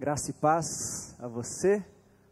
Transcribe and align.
Graça 0.00 0.30
e 0.30 0.32
paz 0.32 1.16
a 1.18 1.26
você, 1.26 1.84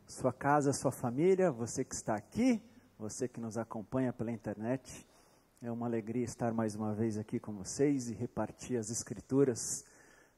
sua 0.07 0.33
casa, 0.33 0.73
sua 0.73 0.93
família, 0.93 1.51
você 1.51 1.85
que 1.85 1.97
está 1.97 2.15
aqui, 2.15 2.63
você 2.97 3.27
que 3.27 3.41
nos 3.41 3.59
acompanha 3.59 4.13
pela 4.13 4.31
internet. 4.31 5.05
É 5.61 5.69
uma 5.69 5.85
alegria 5.85 6.23
estar 6.23 6.55
mais 6.55 6.77
uma 6.77 6.95
vez 6.95 7.19
aqui 7.19 7.41
com 7.41 7.53
vocês 7.53 8.09
e 8.09 8.15
repartir 8.15 8.79
as 8.79 8.89
Escrituras 8.89 9.85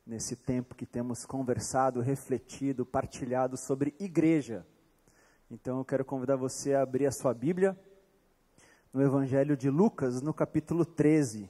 nesse 0.06 0.36
tempo 0.36 0.74
que 0.74 0.86
temos 0.86 1.26
conversado, 1.26 2.00
refletido, 2.00 2.86
partilhado 2.86 3.58
sobre 3.58 3.94
igreja. 4.00 4.66
Então 5.50 5.76
eu 5.76 5.84
quero 5.84 6.06
convidar 6.06 6.36
você 6.36 6.72
a 6.72 6.80
abrir 6.80 7.04
a 7.04 7.12
sua 7.12 7.34
Bíblia 7.34 7.78
no 8.90 9.02
Evangelho 9.02 9.54
de 9.54 9.68
Lucas, 9.68 10.22
no 10.22 10.32
capítulo 10.32 10.82
13. 10.82 11.46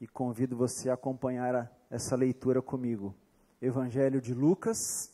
E 0.00 0.06
convido 0.06 0.56
você 0.56 0.88
a 0.88 0.94
acompanhar 0.94 1.68
essa 1.90 2.14
leitura 2.14 2.62
comigo. 2.62 3.12
Evangelho 3.60 4.20
de 4.20 4.32
Lucas, 4.32 5.10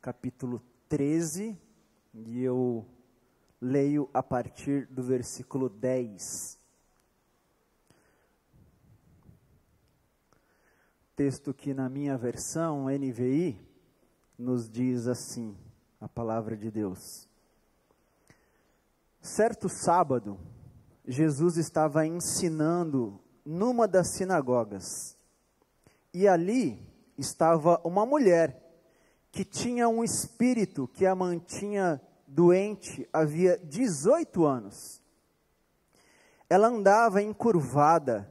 capítulo 0.00 0.62
13, 0.88 1.60
e 2.14 2.42
eu 2.42 2.86
leio 3.60 4.08
a 4.14 4.22
partir 4.22 4.86
do 4.86 5.02
versículo 5.02 5.68
10. 5.68 6.58
Texto 11.14 11.52
que 11.52 11.74
na 11.74 11.90
minha 11.90 12.16
versão 12.16 12.86
NVI 12.86 13.60
nos 14.38 14.70
diz 14.70 15.06
assim: 15.06 15.54
a 16.00 16.08
palavra 16.08 16.56
de 16.56 16.70
Deus. 16.70 17.28
Certo 19.20 19.68
sábado, 19.68 20.40
Jesus 21.06 21.58
estava 21.58 22.06
ensinando 22.06 23.20
numa 23.44 23.86
das 23.86 24.14
sinagogas. 24.16 25.14
E 26.14 26.26
ali 26.26 26.90
estava 27.16 27.80
uma 27.84 28.04
mulher 28.06 28.60
que 29.30 29.44
tinha 29.44 29.88
um 29.88 30.04
espírito 30.04 30.88
que 30.88 31.06
a 31.06 31.14
mantinha 31.14 32.00
doente 32.26 33.08
havia 33.12 33.58
18 33.58 34.44
anos. 34.44 35.00
Ela 36.48 36.68
andava 36.68 37.22
encurvada 37.22 38.30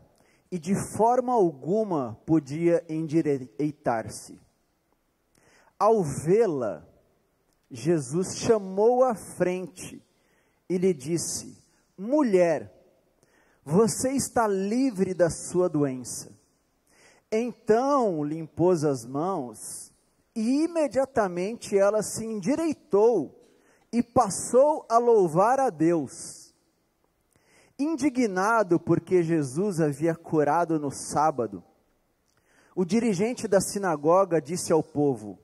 e 0.52 0.60
de 0.60 0.76
forma 0.76 1.34
alguma 1.34 2.20
podia 2.26 2.84
endireitar-se. 2.88 4.40
Ao 5.80 6.04
vê-la, 6.04 6.86
Jesus 7.70 8.38
chamou 8.38 9.04
à 9.04 9.16
frente 9.16 10.04
e 10.70 10.78
lhe 10.78 10.94
disse: 10.94 11.58
Mulher, 11.98 12.72
você 13.64 14.12
está 14.12 14.48
livre 14.48 15.14
da 15.14 15.30
sua 15.30 15.68
doença. 15.68 16.41
Então 17.32 18.26
lhe 18.26 18.38
impôs 18.38 18.84
as 18.84 19.06
mãos, 19.06 19.94
e 20.36 20.66
imediatamente 20.66 21.78
ela 21.78 22.04
se 22.04 22.26
endireitou 22.26 23.40
e 23.92 24.04
passou 24.04 24.86
a 24.90 24.98
louvar 24.98 25.58
a 25.58 25.70
Deus. 25.70 26.54
Indignado 27.80 28.78
porque 28.78 29.24
Jesus 29.24 29.80
havia 29.80 30.14
curado 30.14 30.78
no 30.78 30.92
sábado, 30.92 31.64
o 32.76 32.84
dirigente 32.84 33.48
da 33.48 33.62
sinagoga 33.62 34.42
disse 34.42 34.74
ao 34.74 34.84
povo: 34.84 35.40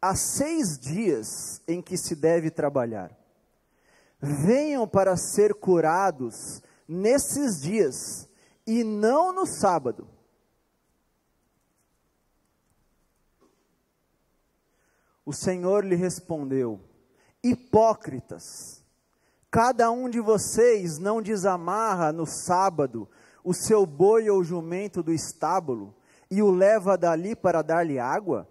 Há 0.00 0.14
seis 0.14 0.78
dias 0.78 1.60
em 1.66 1.82
que 1.82 1.96
se 1.96 2.14
deve 2.14 2.50
trabalhar. 2.50 3.10
Venham 4.20 4.86
para 4.86 5.16
ser 5.16 5.54
curados 5.54 6.62
nesses 6.86 7.60
dias 7.60 8.28
e 8.66 8.84
não 8.84 9.32
no 9.32 9.46
sábado 9.46 10.08
O 15.28 15.32
Senhor 15.34 15.84
lhe 15.84 15.94
respondeu: 15.94 16.80
Hipócritas, 17.44 18.82
cada 19.50 19.90
um 19.90 20.08
de 20.08 20.20
vocês 20.20 20.98
não 20.98 21.20
desamarra 21.20 22.10
no 22.10 22.24
sábado 22.24 23.06
o 23.44 23.52
seu 23.52 23.84
boi 23.84 24.30
ou 24.30 24.42
jumento 24.42 25.02
do 25.02 25.12
estábulo 25.12 25.94
e 26.30 26.40
o 26.40 26.50
leva 26.50 26.96
dali 26.96 27.36
para 27.36 27.60
dar-lhe 27.60 27.98
água? 27.98 28.48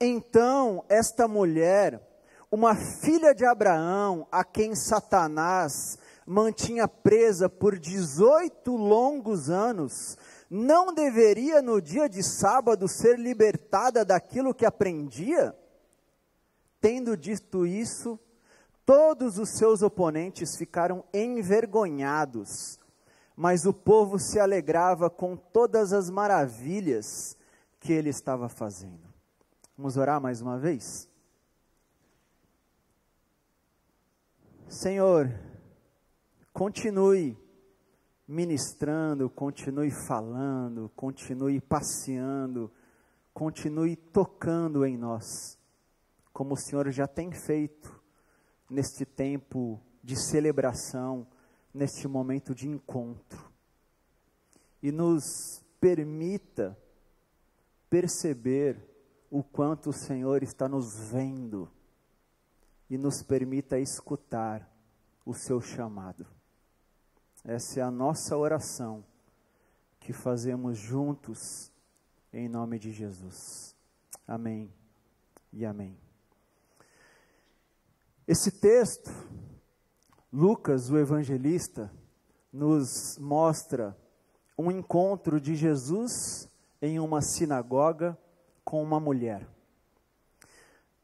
Então, 0.00 0.84
esta 0.88 1.26
mulher, 1.26 2.00
uma 2.48 2.76
filha 2.76 3.34
de 3.34 3.44
Abraão, 3.44 4.24
a 4.30 4.44
quem 4.44 4.76
Satanás 4.76 5.98
mantinha 6.24 6.86
presa 6.86 7.48
por 7.48 7.76
18 7.76 8.70
longos 8.76 9.50
anos, 9.50 10.16
não 10.48 10.94
deveria 10.94 11.60
no 11.60 11.82
dia 11.82 12.08
de 12.08 12.22
sábado 12.22 12.86
ser 12.86 13.18
libertada 13.18 14.04
daquilo 14.04 14.54
que 14.54 14.64
aprendia? 14.64 15.60
Tendo 16.82 17.16
dito 17.16 17.64
isso, 17.64 18.18
todos 18.84 19.38
os 19.38 19.50
seus 19.50 19.82
oponentes 19.82 20.56
ficaram 20.56 21.04
envergonhados, 21.14 22.76
mas 23.36 23.64
o 23.64 23.72
povo 23.72 24.18
se 24.18 24.40
alegrava 24.40 25.08
com 25.08 25.36
todas 25.36 25.92
as 25.92 26.10
maravilhas 26.10 27.36
que 27.78 27.92
ele 27.92 28.10
estava 28.10 28.48
fazendo. 28.48 28.98
Vamos 29.78 29.96
orar 29.96 30.20
mais 30.20 30.42
uma 30.42 30.58
vez? 30.58 31.08
Senhor, 34.68 35.32
continue 36.52 37.38
ministrando, 38.26 39.30
continue 39.30 39.92
falando, 39.92 40.90
continue 40.96 41.60
passeando, 41.60 42.72
continue 43.32 43.94
tocando 43.94 44.84
em 44.84 44.98
nós 44.98 45.61
como 46.32 46.54
o 46.54 46.56
Senhor 46.56 46.90
já 46.90 47.06
tem 47.06 47.30
feito 47.32 48.00
neste 48.68 49.04
tempo 49.04 49.80
de 50.02 50.16
celebração, 50.16 51.26
neste 51.72 52.08
momento 52.08 52.54
de 52.54 52.68
encontro. 52.68 53.50
E 54.82 54.90
nos 54.90 55.62
permita 55.80 56.76
perceber 57.88 58.88
o 59.30 59.42
quanto 59.42 59.90
o 59.90 59.92
Senhor 59.92 60.42
está 60.42 60.68
nos 60.68 60.98
vendo 61.10 61.70
e 62.88 62.98
nos 62.98 63.22
permita 63.22 63.78
escutar 63.78 64.70
o 65.24 65.32
seu 65.34 65.60
chamado. 65.60 66.26
Essa 67.44 67.80
é 67.80 67.82
a 67.82 67.90
nossa 67.90 68.36
oração 68.36 69.04
que 69.98 70.12
fazemos 70.12 70.78
juntos 70.78 71.72
em 72.32 72.48
nome 72.48 72.78
de 72.78 72.92
Jesus. 72.92 73.76
Amém 74.26 74.72
e 75.52 75.64
amém. 75.64 76.11
Esse 78.26 78.52
texto, 78.52 79.10
Lucas, 80.32 80.90
o 80.90 80.96
evangelista, 80.96 81.90
nos 82.52 83.18
mostra 83.18 83.96
um 84.56 84.70
encontro 84.70 85.40
de 85.40 85.56
Jesus 85.56 86.48
em 86.80 87.00
uma 87.00 87.20
sinagoga 87.20 88.16
com 88.64 88.80
uma 88.80 89.00
mulher. 89.00 89.48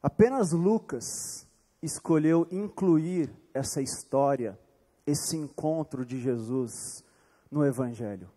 Apenas 0.01 0.53
Lucas 0.53 1.45
escolheu 1.81 2.47
incluir 2.49 3.29
essa 3.53 3.81
história, 3.81 4.57
esse 5.05 5.35
encontro 5.35 6.05
de 6.05 6.21
Jesus 6.21 7.03
no 7.51 7.65
Evangelho. 7.65 8.29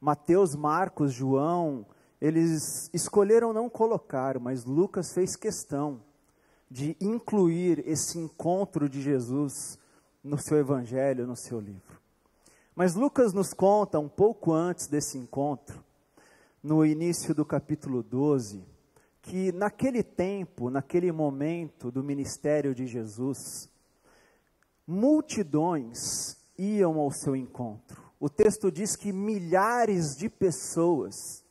Mateus, 0.00 0.54
Marcos, 0.54 1.12
João, 1.12 1.84
eles 2.18 2.88
escolheram 2.94 3.52
não 3.52 3.68
colocar, 3.68 4.38
mas 4.38 4.64
Lucas 4.64 5.12
fez 5.12 5.36
questão 5.36 6.07
de 6.70 6.96
incluir 7.00 7.82
esse 7.86 8.18
encontro 8.18 8.88
de 8.88 9.00
Jesus 9.00 9.78
no 10.22 10.38
seu 10.38 10.58
evangelho, 10.58 11.26
no 11.26 11.36
seu 11.36 11.60
livro. 11.60 11.98
Mas 12.74 12.94
Lucas 12.94 13.32
nos 13.32 13.52
conta 13.52 13.98
um 13.98 14.08
pouco 14.08 14.52
antes 14.52 14.86
desse 14.86 15.18
encontro, 15.18 15.82
no 16.62 16.84
início 16.84 17.34
do 17.34 17.44
capítulo 17.44 18.02
12, 18.02 18.64
que 19.22 19.50
naquele 19.52 20.02
tempo, 20.02 20.70
naquele 20.70 21.10
momento 21.10 21.90
do 21.90 22.04
ministério 22.04 22.74
de 22.74 22.86
Jesus, 22.86 23.68
multidões 24.86 26.36
iam 26.56 26.98
ao 26.98 27.10
seu 27.10 27.34
encontro. 27.34 28.02
O 28.20 28.28
texto 28.28 28.70
diz 28.70 28.96
que 28.96 29.12
milhares 29.12 30.16
de 30.16 30.28
pessoas 30.28 31.44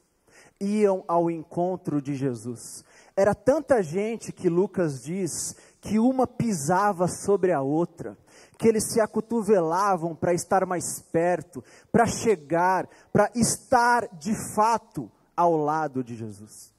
iam 0.60 1.04
ao 1.08 1.30
encontro 1.30 2.02
de 2.02 2.16
Jesus. 2.16 2.84
Era 3.18 3.34
tanta 3.34 3.82
gente 3.82 4.32
que 4.32 4.48
Lucas 4.48 5.02
diz 5.02 5.56
que 5.82 5.98
uma 5.98 6.28
pisava 6.28 7.08
sobre 7.08 7.52
a 7.52 7.60
outra, 7.60 8.16
que 8.60 8.68
eles 8.68 8.92
se 8.94 9.02
acotovelavam 9.02 10.16
para 10.16 10.36
estar 10.36 10.68
mais 10.68 11.02
perto, 11.12 11.64
para 11.92 12.06
chegar, 12.06 12.88
para 13.12 13.32
estar 13.34 14.08
de 14.20 14.36
fato 14.54 15.12
ao 15.36 15.58
lado 15.58 16.04
de 16.04 16.16
Jesus. 16.16 16.72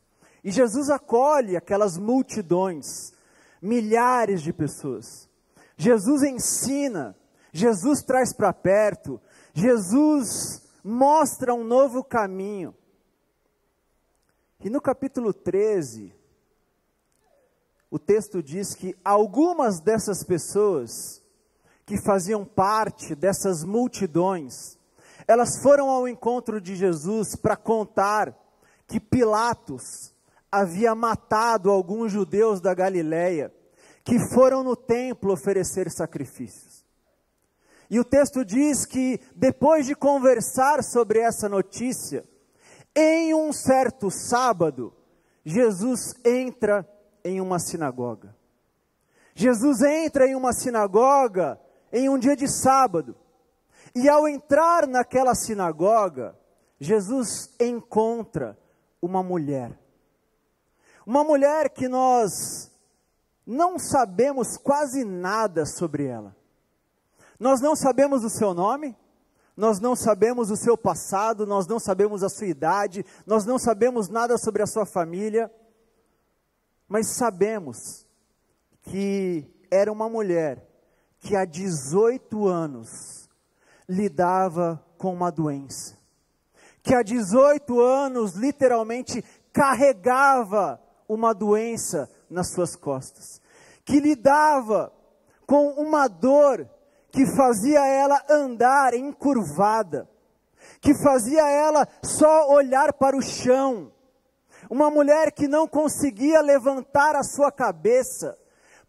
E 0.44 0.52
Jesus 0.52 0.90
acolhe 0.90 1.56
aquelas 1.56 1.98
multidões, 1.98 3.12
milhares 3.60 4.40
de 4.40 4.52
pessoas. 4.52 5.28
Jesus 5.76 6.22
ensina, 6.22 7.16
Jesus 7.52 8.00
traz 8.00 8.32
para 8.32 8.52
perto, 8.52 9.20
Jesus 9.52 10.62
mostra 10.84 11.52
um 11.52 11.64
novo 11.64 12.04
caminho. 12.04 12.72
E 14.60 14.70
no 14.70 14.80
capítulo 14.80 15.32
13, 15.32 16.17
o 17.90 17.98
texto 17.98 18.42
diz 18.42 18.74
que 18.74 18.94
algumas 19.04 19.80
dessas 19.80 20.22
pessoas 20.22 21.22
que 21.86 21.96
faziam 21.96 22.44
parte 22.44 23.14
dessas 23.14 23.64
multidões, 23.64 24.78
elas 25.26 25.62
foram 25.62 25.88
ao 25.88 26.06
encontro 26.06 26.60
de 26.60 26.76
Jesus 26.76 27.34
para 27.34 27.56
contar 27.56 28.36
que 28.86 29.00
Pilatos 29.00 30.12
havia 30.52 30.94
matado 30.94 31.70
alguns 31.70 32.12
judeus 32.12 32.60
da 32.60 32.74
Galileia 32.74 33.52
que 34.04 34.18
foram 34.18 34.62
no 34.62 34.74
templo 34.74 35.32
oferecer 35.32 35.90
sacrifícios. 35.90 36.84
E 37.90 37.98
o 37.98 38.04
texto 38.04 38.44
diz 38.44 38.84
que 38.84 39.20
depois 39.34 39.86
de 39.86 39.94
conversar 39.94 40.82
sobre 40.82 41.20
essa 41.20 41.48
notícia, 41.48 42.24
em 42.94 43.34
um 43.34 43.52
certo 43.52 44.10
sábado, 44.10 44.94
Jesus 45.44 46.14
entra 46.24 46.86
em 47.28 47.40
uma 47.40 47.58
sinagoga. 47.58 48.34
Jesus 49.34 49.82
entra 49.82 50.26
em 50.26 50.34
uma 50.34 50.52
sinagoga 50.52 51.60
em 51.92 52.08
um 52.08 52.18
dia 52.18 52.34
de 52.34 52.48
sábado. 52.48 53.14
E 53.94 54.08
ao 54.08 54.26
entrar 54.26 54.86
naquela 54.86 55.34
sinagoga, 55.34 56.36
Jesus 56.80 57.54
encontra 57.60 58.58
uma 59.00 59.22
mulher. 59.22 59.78
Uma 61.06 61.22
mulher 61.24 61.70
que 61.70 61.88
nós 61.88 62.70
não 63.46 63.78
sabemos 63.78 64.56
quase 64.56 65.04
nada 65.04 65.64
sobre 65.64 66.04
ela. 66.04 66.36
Nós 67.38 67.60
não 67.60 67.76
sabemos 67.76 68.24
o 68.24 68.28
seu 68.28 68.52
nome, 68.52 68.96
nós 69.56 69.80
não 69.80 69.96
sabemos 69.96 70.50
o 70.50 70.56
seu 70.56 70.76
passado, 70.76 71.46
nós 71.46 71.66
não 71.66 71.78
sabemos 71.78 72.22
a 72.22 72.28
sua 72.28 72.46
idade, 72.46 73.04
nós 73.26 73.46
não 73.46 73.58
sabemos 73.58 74.08
nada 74.08 74.36
sobre 74.36 74.62
a 74.62 74.66
sua 74.66 74.84
família, 74.84 75.50
mas 76.88 77.08
sabemos 77.08 78.06
que 78.82 79.44
era 79.70 79.92
uma 79.92 80.08
mulher 80.08 80.66
que 81.20 81.36
há 81.36 81.44
18 81.44 82.46
anos 82.46 83.28
lidava 83.88 84.82
com 84.96 85.12
uma 85.12 85.30
doença, 85.30 85.96
que 86.82 86.94
há 86.94 87.02
18 87.02 87.80
anos 87.80 88.34
literalmente 88.34 89.22
carregava 89.52 90.80
uma 91.08 91.34
doença 91.34 92.10
nas 92.30 92.50
suas 92.50 92.74
costas, 92.74 93.40
que 93.84 94.00
lidava 94.00 94.92
com 95.46 95.70
uma 95.72 96.08
dor 96.08 96.68
que 97.10 97.26
fazia 97.26 97.84
ela 97.86 98.22
andar 98.28 98.94
encurvada, 98.94 100.08
que 100.80 100.94
fazia 100.94 101.48
ela 101.48 101.88
só 102.02 102.50
olhar 102.50 102.92
para 102.92 103.16
o 103.16 103.22
chão, 103.22 103.90
uma 104.70 104.90
mulher 104.90 105.32
que 105.32 105.48
não 105.48 105.66
conseguia 105.66 106.40
levantar 106.40 107.16
a 107.16 107.22
sua 107.22 107.50
cabeça 107.50 108.36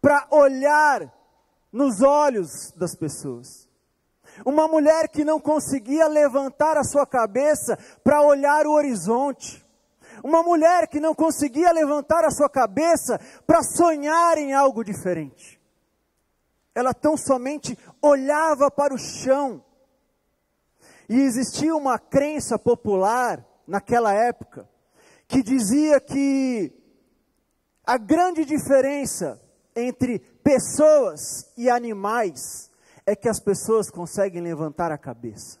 para 0.00 0.26
olhar 0.30 1.12
nos 1.72 2.02
olhos 2.02 2.72
das 2.72 2.94
pessoas. 2.94 3.68
Uma 4.44 4.68
mulher 4.68 5.08
que 5.08 5.24
não 5.24 5.40
conseguia 5.40 6.06
levantar 6.06 6.76
a 6.76 6.84
sua 6.84 7.06
cabeça 7.06 7.78
para 8.04 8.22
olhar 8.22 8.66
o 8.66 8.72
horizonte. 8.72 9.66
Uma 10.22 10.42
mulher 10.42 10.86
que 10.86 11.00
não 11.00 11.14
conseguia 11.14 11.72
levantar 11.72 12.24
a 12.24 12.30
sua 12.30 12.48
cabeça 12.48 13.18
para 13.46 13.62
sonhar 13.62 14.36
em 14.38 14.52
algo 14.52 14.84
diferente. 14.84 15.60
Ela 16.74 16.92
tão 16.92 17.16
somente 17.16 17.76
olhava 18.00 18.70
para 18.70 18.94
o 18.94 18.98
chão. 18.98 19.64
E 21.08 21.18
existia 21.20 21.74
uma 21.74 21.98
crença 21.98 22.58
popular 22.58 23.44
naquela 23.66 24.12
época 24.12 24.69
que 25.30 25.44
dizia 25.44 26.00
que 26.00 26.72
a 27.86 27.96
grande 27.96 28.44
diferença 28.44 29.40
entre 29.76 30.18
pessoas 30.42 31.52
e 31.56 31.70
animais 31.70 32.68
é 33.06 33.14
que 33.14 33.28
as 33.28 33.38
pessoas 33.38 33.88
conseguem 33.88 34.42
levantar 34.42 34.90
a 34.90 34.98
cabeça. 34.98 35.60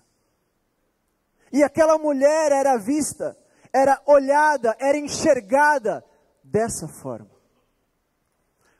E 1.52 1.62
aquela 1.62 1.96
mulher 1.98 2.50
era 2.50 2.76
vista, 2.76 3.38
era 3.72 4.02
olhada, 4.06 4.76
era 4.80 4.98
enxergada 4.98 6.04
dessa 6.42 6.88
forma. 6.88 7.30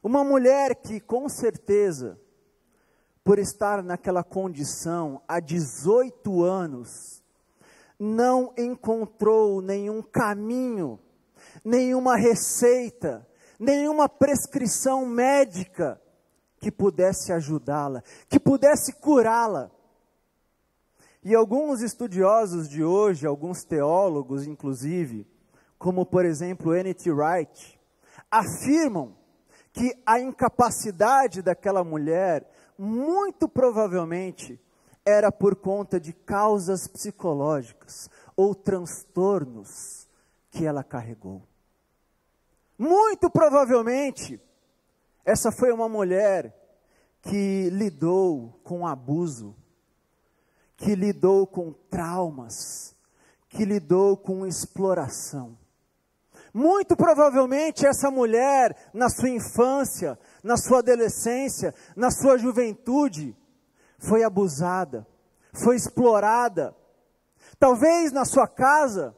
Uma 0.03 0.25
mulher 0.25 0.75
que 0.75 0.99
com 0.99 1.29
certeza, 1.29 2.21
por 3.23 3.39
estar 3.39 3.81
naquela 3.81 4.25
condição 4.25 5.23
há 5.29 5.39
18 5.39 6.43
anos, 6.43 7.20
não 8.01 8.55
encontrou 8.57 9.61
nenhum 9.61 10.01
caminho, 10.01 10.99
nenhuma 11.63 12.17
receita, 12.17 13.29
nenhuma 13.59 14.09
prescrição 14.09 15.05
médica 15.05 16.01
que 16.59 16.73
pudesse 16.73 17.31
ajudá-la, 17.31 18.03
que 18.27 18.41
pudesse 18.41 18.95
curá-la. 18.95 19.71
E 21.23 21.35
alguns 21.35 21.83
estudiosos 21.83 22.67
de 22.71 22.83
hoje, 22.83 23.27
alguns 23.27 23.65
teólogos 23.65 24.47
inclusive, 24.47 25.27
como 25.79 26.07
por 26.07 26.25
exemplo 26.25 26.75
N.T. 26.75 27.11
Wright, 27.13 27.79
afirmam 28.31 29.15
que 29.75 29.95
a 30.07 30.19
incapacidade 30.19 31.43
daquela 31.43 31.85
mulher, 31.85 32.51
muito 32.79 33.47
provavelmente, 33.47 34.59
era 35.05 35.33
por 35.33 35.57
conta 35.57 35.99
de 35.99 36.13
causas 36.13 36.87
psicológicas 36.87 38.09
ou 38.37 38.55
transtornos 38.55 40.09
que 40.51 40.65
ela 40.65 40.85
carregou. 40.85 41.43
Muito 42.79 43.29
provavelmente, 43.31 44.41
essa 45.25 45.53
foi 45.53 45.73
uma 45.73 45.89
mulher 45.89 46.57
que 47.23 47.69
lidou 47.71 48.59
com 48.65 48.87
abuso, 48.87 49.55
que 50.77 50.95
lidou 50.95 51.47
com 51.47 51.73
traumas, 51.73 52.95
que 53.49 53.65
lidou 53.65 54.17
com 54.17 54.47
exploração. 54.47 55.59
Muito 56.53 56.97
provavelmente 56.97 57.87
essa 57.87 58.11
mulher, 58.11 58.75
na 58.93 59.09
sua 59.09 59.29
infância, 59.29 60.19
na 60.43 60.57
sua 60.57 60.79
adolescência, 60.79 61.75
na 61.95 62.11
sua 62.11 62.39
juventude, 62.39 63.37
foi 64.01 64.25
abusada, 64.25 65.07
foi 65.53 65.77
explorada. 65.77 66.75
Talvez 67.59 68.11
na 68.11 68.25
sua 68.25 68.49
casa, 68.49 69.15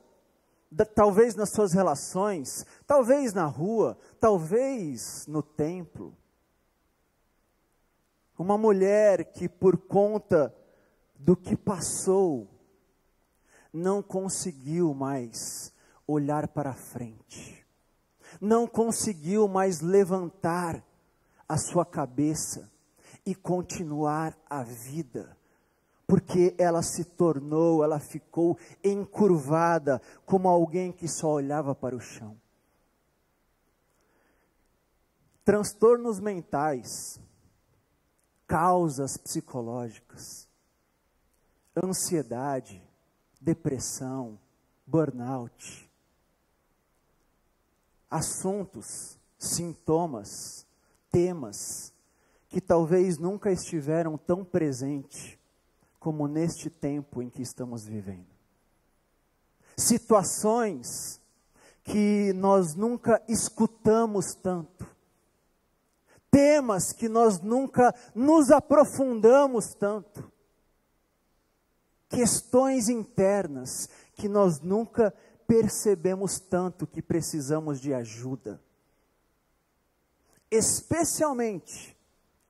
talvez 0.95 1.35
nas 1.35 1.51
suas 1.51 1.73
relações, 1.73 2.67
talvez 2.87 3.33
na 3.33 3.47
rua, 3.47 3.97
talvez 4.19 5.27
no 5.27 5.43
templo. 5.43 6.17
Uma 8.37 8.59
mulher 8.59 9.33
que, 9.33 9.49
por 9.49 9.77
conta 9.77 10.53
do 11.15 11.37
que 11.37 11.57
passou, 11.57 12.49
não 13.73 14.03
conseguiu 14.03 14.93
mais 14.93 15.73
olhar 16.07 16.49
para 16.49 16.75
frente, 16.75 17.65
não 18.41 18.67
conseguiu 18.67 19.47
mais 19.47 19.81
levantar 19.81 20.85
a 21.49 21.57
sua 21.57 21.87
cabeça 21.87 22.72
e 23.25 23.35
continuar 23.35 24.37
a 24.49 24.63
vida 24.63 25.37
porque 26.13 26.55
ela 26.59 26.83
se 26.83 27.07
tornou, 27.07 27.83
ela 27.83 27.99
ficou 27.99 28.59
encurvada, 28.85 29.99
como 30.27 30.47
alguém 30.47 30.93
que 30.93 31.09
só 31.09 31.29
olhava 31.29 31.75
para 31.75 31.97
o 31.97 32.01
chão. 32.01 32.39
Transtornos 35.43 36.21
mentais, 36.21 37.19
causas 38.47 39.17
psicológicas, 39.17 40.47
ansiedade, 41.83 42.87
depressão, 43.41 44.39
burnout, 44.87 45.91
assuntos, 48.11 49.19
sintomas, 49.39 50.67
temas 51.11 51.91
que 52.53 52.61
talvez 52.61 53.17
nunca 53.17 53.51
estiveram 53.51 54.19
tão 54.19 54.45
presentes 54.45 55.39
como 55.99 56.29
neste 56.29 56.69
tempo 56.69 57.23
em 57.23 57.31
que 57.31 57.41
estamos 57.41 57.87
vivendo. 57.87 58.27
Situações 59.75 61.19
que 61.83 62.31
nós 62.35 62.75
nunca 62.75 63.23
escutamos 63.27 64.35
tanto, 64.35 64.87
temas 66.31 66.93
que 66.93 67.09
nós 67.09 67.41
nunca 67.41 67.95
nos 68.15 68.51
aprofundamos 68.51 69.73
tanto, 69.73 70.31
questões 72.11 72.91
internas 72.91 73.89
que 74.15 74.29
nós 74.29 74.61
nunca 74.61 75.11
percebemos 75.47 76.39
tanto 76.39 76.87
que 76.87 77.01
precisamos 77.01 77.81
de 77.81 77.95
ajuda. 77.95 78.61
Especialmente 80.51 81.97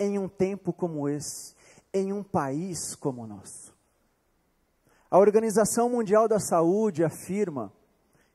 em 0.02 0.18
um 0.18 0.28
tempo 0.28 0.72
como 0.72 1.08
esse, 1.08 1.54
em 1.94 2.12
um 2.12 2.22
país 2.22 2.94
como 2.94 3.22
o 3.22 3.26
nosso. 3.26 3.72
A 5.10 5.18
Organização 5.18 5.90
Mundial 5.90 6.26
da 6.26 6.40
Saúde 6.40 7.04
afirma 7.04 7.72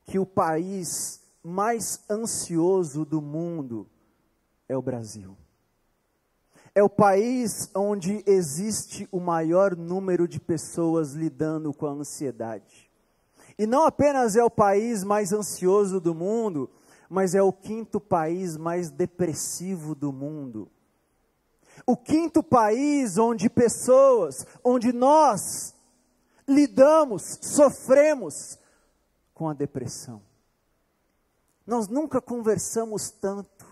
que 0.06 0.18
o 0.20 0.26
país 0.26 1.22
mais 1.44 2.04
ansioso 2.10 3.04
do 3.04 3.22
mundo 3.22 3.88
é 4.70 4.78
o 4.78 4.82
Brasil. 4.82 5.36
É 6.74 6.84
o 6.84 6.90
país 6.90 7.70
onde 7.76 8.24
existe 8.28 9.08
o 9.12 9.20
maior 9.20 9.76
número 9.76 10.28
de 10.28 10.40
pessoas 10.40 11.14
lidando 11.14 11.74
com 11.74 11.88
a 11.88 11.92
ansiedade. 11.92 12.90
E 13.58 13.66
não 13.66 13.84
apenas 13.84 14.36
é 14.36 14.44
o 14.44 14.52
país 14.52 15.04
mais 15.04 15.34
ansioso 15.34 16.00
do 16.00 16.14
mundo, 16.14 16.70
mas 17.10 17.34
é 17.34 17.42
o 17.42 17.52
quinto 17.52 18.00
país 18.00 18.56
mais 18.56 18.92
depressivo 18.92 19.96
do 19.96 20.14
mundo. 20.14 20.70
O 21.86 21.96
quinto 21.96 22.42
país 22.44 23.18
onde 23.18 23.50
pessoas, 23.50 24.46
onde 24.64 24.92
nós 24.92 25.76
lidamos, 26.48 27.40
sofremos 27.42 28.58
com 29.34 29.50
a 29.50 29.54
depressão. 29.54 30.22
Nós 31.66 31.88
nunca 31.88 32.22
conversamos 32.22 33.12
tanto, 33.12 33.68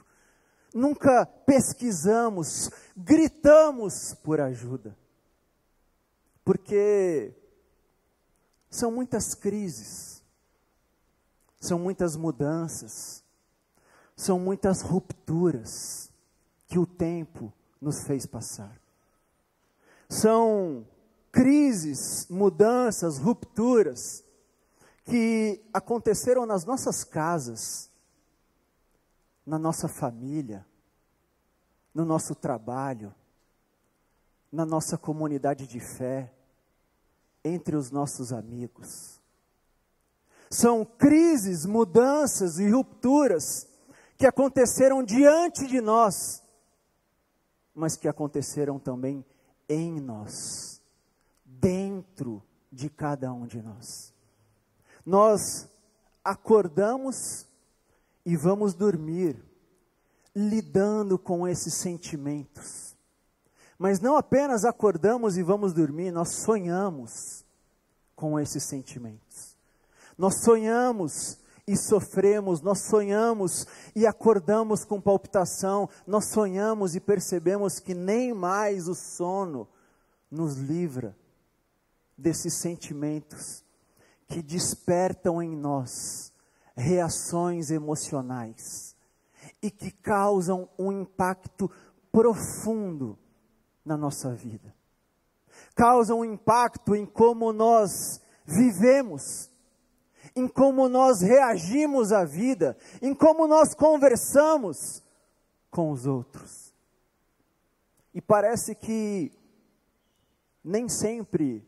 nunca 0.74 1.26
pesquisamos, 1.26 2.70
gritamos 2.96 4.14
por 4.16 4.42
ajuda. 4.42 4.96
Porque 6.44 7.34
são 8.70 8.92
muitas 8.92 9.34
crises, 9.34 10.22
são 11.60 11.80
muitas 11.80 12.18
mudanças, 12.18 13.24
são 14.16 14.38
muitas 14.38 14.82
rupturas 14.82 16.12
que 16.68 16.78
o 16.78 16.86
tempo 16.86 17.52
nos 17.86 18.04
fez 18.04 18.26
passar. 18.26 18.82
São 20.10 20.88
crises, 21.32 22.26
mudanças, 22.28 23.20
rupturas 23.20 24.24
que 25.04 25.64
aconteceram 25.72 26.48
nas 26.48 26.66
nossas 26.66 27.04
casas, 27.04 27.92
na 29.46 29.60
nossa 29.60 29.88
família, 29.88 30.66
no 31.94 32.04
nosso 32.04 32.34
trabalho, 32.34 33.14
na 34.52 34.66
nossa 34.66 34.98
comunidade 34.98 35.68
de 35.68 35.80
fé, 35.80 36.34
entre 37.44 37.76
os 37.76 37.92
nossos 37.92 38.34
amigos. 38.34 39.22
São 40.50 40.84
crises, 40.84 41.68
mudanças 41.68 42.58
e 42.58 42.68
rupturas 42.68 43.68
que 44.18 44.26
aconteceram 44.26 45.04
diante 45.04 45.68
de 45.68 45.80
nós, 45.82 46.42
mas 47.76 47.98
que 47.98 48.08
aconteceram 48.08 48.80
também 48.80 49.24
em 49.68 50.00
nós, 50.00 50.82
dentro 51.44 52.42
de 52.72 52.90
cada 52.90 53.32
um 53.34 53.46
de 53.46 53.62
nós 53.62 54.16
nós 55.06 55.70
acordamos 56.24 57.46
e 58.26 58.36
vamos 58.36 58.74
dormir 58.74 59.38
lidando 60.36 61.20
com 61.20 61.48
esses 61.48 61.76
sentimentos. 61.76 62.96
Mas 63.78 64.00
não 64.00 64.18
apenas 64.18 64.66
acordamos 64.66 65.38
e 65.38 65.44
vamos 65.44 65.74
dormir, 65.74 66.12
nós 66.12 66.38
sonhamos 66.44 67.46
com 68.16 68.40
esses 68.40 68.64
sentimentos. 68.64 69.56
Nós 70.18 70.42
sonhamos 70.44 71.38
e 71.68 71.76
sofremos, 71.76 72.62
nós 72.62 72.82
sonhamos 72.82 73.66
e 73.96 74.06
acordamos 74.06 74.86
com 74.86 75.02
palpitação, 75.02 75.90
nós 76.06 76.26
sonhamos 76.26 76.96
e 76.96 77.00
percebemos 77.00 77.80
que 77.80 77.94
nem 77.94 78.34
mais 78.34 78.88
o 78.88 78.94
sono 78.94 79.68
nos 80.30 80.58
livra 80.58 81.16
desses 82.18 82.54
sentimentos 82.56 83.64
que 84.28 84.42
despertam 84.42 85.42
em 85.42 85.56
nós 85.56 86.32
reações 86.76 87.72
emocionais 87.72 88.96
e 89.62 89.72
que 89.72 89.92
causam 89.92 90.70
um 90.78 90.92
impacto 90.92 91.70
profundo 92.12 93.18
na 93.84 93.98
nossa 93.98 94.34
vida. 94.34 94.74
Causam 95.76 96.20
um 96.20 96.26
impacto 96.26 96.96
em 96.96 97.06
como 97.06 97.52
nós 97.52 98.22
vivemos, 98.46 99.50
em 100.36 100.48
como 100.48 100.90
nós 100.90 101.22
reagimos 101.22 102.12
à 102.12 102.26
vida, 102.26 102.78
em 103.02 103.14
como 103.14 103.48
nós 103.48 103.74
conversamos 103.74 105.02
com 105.72 105.92
os 105.92 106.06
outros. 106.06 106.74
E 108.14 108.22
parece 108.22 108.76
que 108.76 109.32
nem 110.64 110.90
sempre 110.90 111.66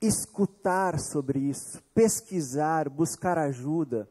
escutar 0.00 0.98
sobre 0.98 1.38
isso, 1.38 1.82
pesquisar, 1.94 2.88
buscar 2.88 3.38
ajuda, 3.38 4.08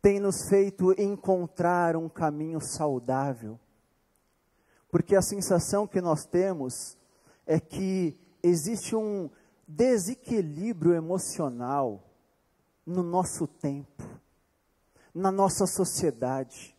tem 0.00 0.20
nos 0.20 0.48
feito 0.48 0.92
encontrar 1.00 1.96
um 1.96 2.08
caminho 2.08 2.60
saudável. 2.60 3.58
Porque 4.90 5.16
a 5.16 5.22
sensação 5.22 5.86
que 5.86 6.00
nós 6.00 6.24
temos 6.24 6.96
é 7.46 7.58
que 7.58 8.16
existe 8.42 8.94
um 8.94 9.28
desequilíbrio 9.66 10.94
emocional 10.94 12.02
no 12.86 13.02
nosso 13.02 13.46
tempo, 13.46 14.02
na 15.14 15.30
nossa 15.30 15.66
sociedade. 15.66 16.76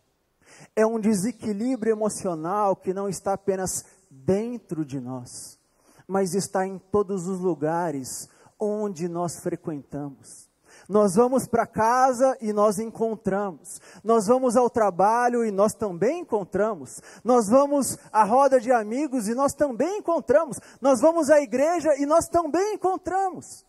É 0.74 0.86
um 0.86 1.00
desequilíbrio 1.00 1.92
emocional 1.92 2.76
que 2.76 2.94
não 2.94 3.08
está 3.08 3.32
apenas 3.32 3.84
dentro 4.10 4.84
de 4.84 5.00
nós, 5.00 5.58
mas 6.06 6.34
está 6.34 6.66
em 6.66 6.78
todos 6.78 7.26
os 7.26 7.40
lugares 7.40 8.28
onde 8.58 9.08
nós 9.08 9.40
frequentamos. 9.40 10.46
Nós 10.88 11.14
vamos 11.16 11.48
para 11.48 11.66
casa 11.66 12.36
e 12.40 12.52
nós 12.52 12.78
encontramos. 12.78 13.80
Nós 14.04 14.26
vamos 14.26 14.56
ao 14.56 14.70
trabalho 14.70 15.44
e 15.44 15.50
nós 15.50 15.74
também 15.74 16.20
encontramos. 16.20 17.00
Nós 17.24 17.48
vamos 17.48 17.98
à 18.12 18.22
roda 18.24 18.60
de 18.60 18.70
amigos 18.70 19.26
e 19.26 19.34
nós 19.34 19.52
também 19.52 19.98
encontramos. 19.98 20.60
Nós 20.80 21.00
vamos 21.00 21.28
à 21.28 21.40
igreja 21.40 21.96
e 21.98 22.06
nós 22.06 22.28
também 22.28 22.74
encontramos. 22.74 23.64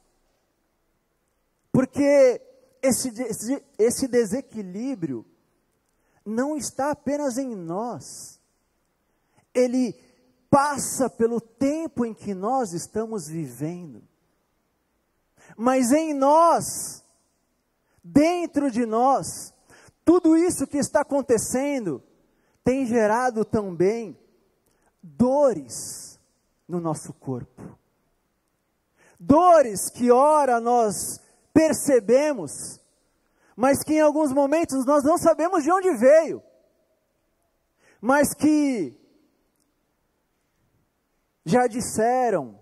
Porque 1.77 2.41
esse, 2.81 3.09
esse, 3.21 3.63
esse 3.77 4.07
desequilíbrio 4.07 5.23
não 6.25 6.57
está 6.57 6.89
apenas 6.89 7.37
em 7.37 7.55
nós. 7.55 8.39
Ele 9.53 9.93
passa 10.49 11.07
pelo 11.07 11.39
tempo 11.39 12.03
em 12.03 12.15
que 12.15 12.33
nós 12.33 12.73
estamos 12.73 13.27
vivendo 13.27 14.01
mas 15.55 15.91
em 15.91 16.13
nós, 16.13 17.03
dentro 18.03 18.71
de 18.71 18.85
nós, 18.85 19.53
tudo 20.03 20.35
isso 20.35 20.67
que 20.67 20.77
está 20.77 21.01
acontecendo 21.01 22.03
tem 22.63 22.85
gerado 22.85 23.45
também 23.45 24.17
dores 25.01 26.19
no 26.67 26.79
nosso 26.79 27.13
corpo. 27.13 27.77
Dores 29.19 29.89
que, 29.89 30.11
ora, 30.11 30.59
nós 30.59 31.19
percebemos, 31.57 32.79
mas 33.55 33.81
que 33.83 33.95
em 33.95 33.99
alguns 33.99 34.31
momentos 34.31 34.85
nós 34.85 35.03
não 35.03 35.17
sabemos 35.17 35.63
de 35.63 35.71
onde 35.71 35.91
veio, 35.97 36.43
mas 37.99 38.31
que 38.31 38.95
já 41.43 41.65
disseram 41.65 42.59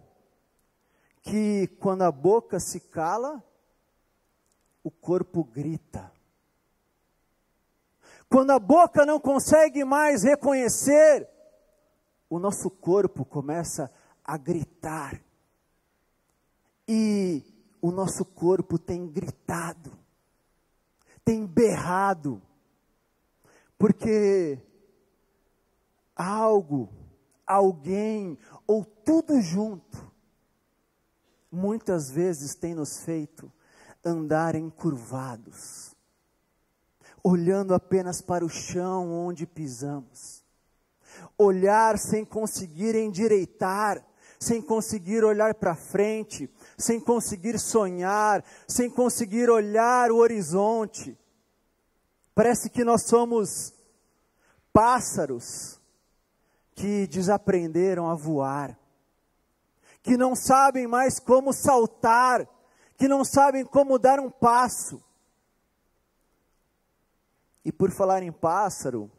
que 1.22 1.68
quando 1.78 2.04
a 2.04 2.12
boca 2.12 2.58
se 2.58 2.80
cala, 2.80 3.44
o 4.82 4.90
corpo 4.90 5.44
grita. 5.44 6.10
Quando 8.30 8.52
a 8.52 8.60
boca 8.60 9.06
não 9.06 9.20
consegue 9.20 9.84
mais 9.84 10.24
reconhecer, 10.24 11.28
o 12.30 12.40
nosso 12.40 12.70
corpo 12.70 13.26
começa 13.26 13.92
a 14.24 14.38
gritar. 14.38 15.22
E 16.88 17.55
o 17.86 17.92
nosso 17.92 18.26
corpo 18.26 18.80
tem 18.80 19.06
gritado, 19.06 19.92
tem 21.24 21.46
berrado, 21.46 22.42
porque 23.78 24.58
algo, 26.16 26.90
alguém 27.46 28.40
ou 28.66 28.84
tudo 28.84 29.40
junto 29.40 30.12
muitas 31.52 32.10
vezes 32.10 32.56
tem 32.56 32.74
nos 32.74 33.02
feito 33.02 33.52
andar 34.04 34.56
encurvados, 34.56 35.96
olhando 37.24 37.76
apenas 37.76 38.20
para 38.20 38.44
o 38.44 38.50
chão 38.50 39.12
onde 39.12 39.46
pisamos, 39.46 40.44
olhar 41.38 42.00
sem 42.00 42.26
conseguir 42.26 42.96
endireitar, 42.96 44.04
sem 44.40 44.60
conseguir 44.60 45.24
olhar 45.24 45.54
para 45.54 45.76
frente, 45.76 46.50
sem 46.78 47.00
conseguir 47.00 47.60
sonhar, 47.60 48.44
sem 48.68 48.90
conseguir 48.90 49.50
olhar 49.50 50.12
o 50.12 50.18
horizonte. 50.18 51.18
Parece 52.34 52.70
que 52.70 52.84
nós 52.84 53.04
somos 53.08 53.74
pássaros 54.74 55.80
que 56.74 57.08
desaprenderam 57.08 58.10
a 58.10 58.16
voar 58.16 58.78
que 60.06 60.16
não 60.16 60.36
sabem 60.36 60.86
mais 60.86 61.20
como 61.20 61.52
saltar, 61.52 62.48
que 62.96 63.08
não 63.08 63.26
sabem 63.26 63.66
como 63.66 63.98
dar 63.98 64.20
um 64.20 64.30
passo. 64.30 65.04
E 67.66 67.72
por 67.72 67.90
falar 67.90 68.22
em 68.22 68.32
pássaro, 68.32 69.10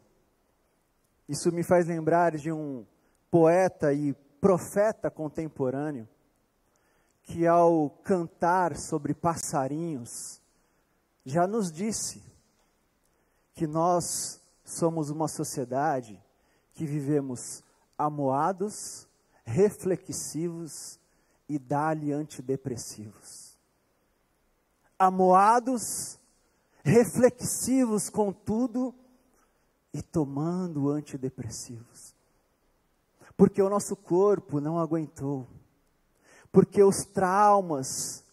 Isso 1.27 1.51
me 1.51 1.61
faz 1.61 1.85
lembrar 1.85 2.37
de 2.37 2.53
um 2.53 2.85
poeta 3.29 3.91
e 3.91 4.13
profeta 4.39 5.11
contemporâneo 5.11 6.07
que, 7.27 7.45
ao 7.45 7.89
cantar 8.03 8.77
sobre 8.77 9.13
passarinhos, 9.13 10.41
já 11.25 11.45
nos 11.45 11.71
disse 11.71 12.23
que 13.53 13.67
nós 13.67 14.41
somos 14.63 15.09
uma 15.09 15.27
sociedade 15.27 16.23
que 16.73 16.85
vivemos 16.85 17.61
amoados, 17.97 19.07
reflexivos 19.43 20.97
e 21.49 21.59
dali 21.59 22.13
antidepressivos. 22.13 23.57
Amoados, 24.97 26.17
reflexivos 26.81 28.09
com 28.09 28.31
tudo 28.31 28.95
e 29.93 30.01
tomando 30.01 30.89
antidepressivos. 30.89 32.15
Porque 33.35 33.61
o 33.61 33.69
nosso 33.69 33.97
corpo 33.97 34.61
não 34.61 34.79
aguentou. 34.79 35.45
Porque 36.51 36.83
os 36.83 37.05
traumas, 37.05 38.23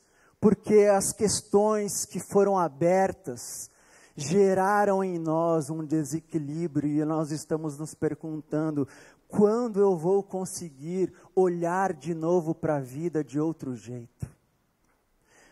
porque 0.40 0.84
as 0.84 1.12
questões 1.12 2.04
que 2.04 2.20
foram 2.20 2.58
abertas 2.58 3.70
geraram 4.16 5.02
em 5.02 5.18
nós 5.18 5.70
um 5.70 5.84
desequilíbrio 5.84 6.88
e 6.88 7.04
nós 7.04 7.30
estamos 7.30 7.78
nos 7.78 7.94
perguntando 7.94 8.86
quando 9.26 9.80
eu 9.80 9.96
vou 9.96 10.22
conseguir 10.22 11.12
olhar 11.34 11.92
de 11.92 12.14
novo 12.14 12.54
para 12.54 12.76
a 12.76 12.80
vida 12.80 13.24
de 13.24 13.40
outro 13.40 13.74
jeito. 13.74 14.28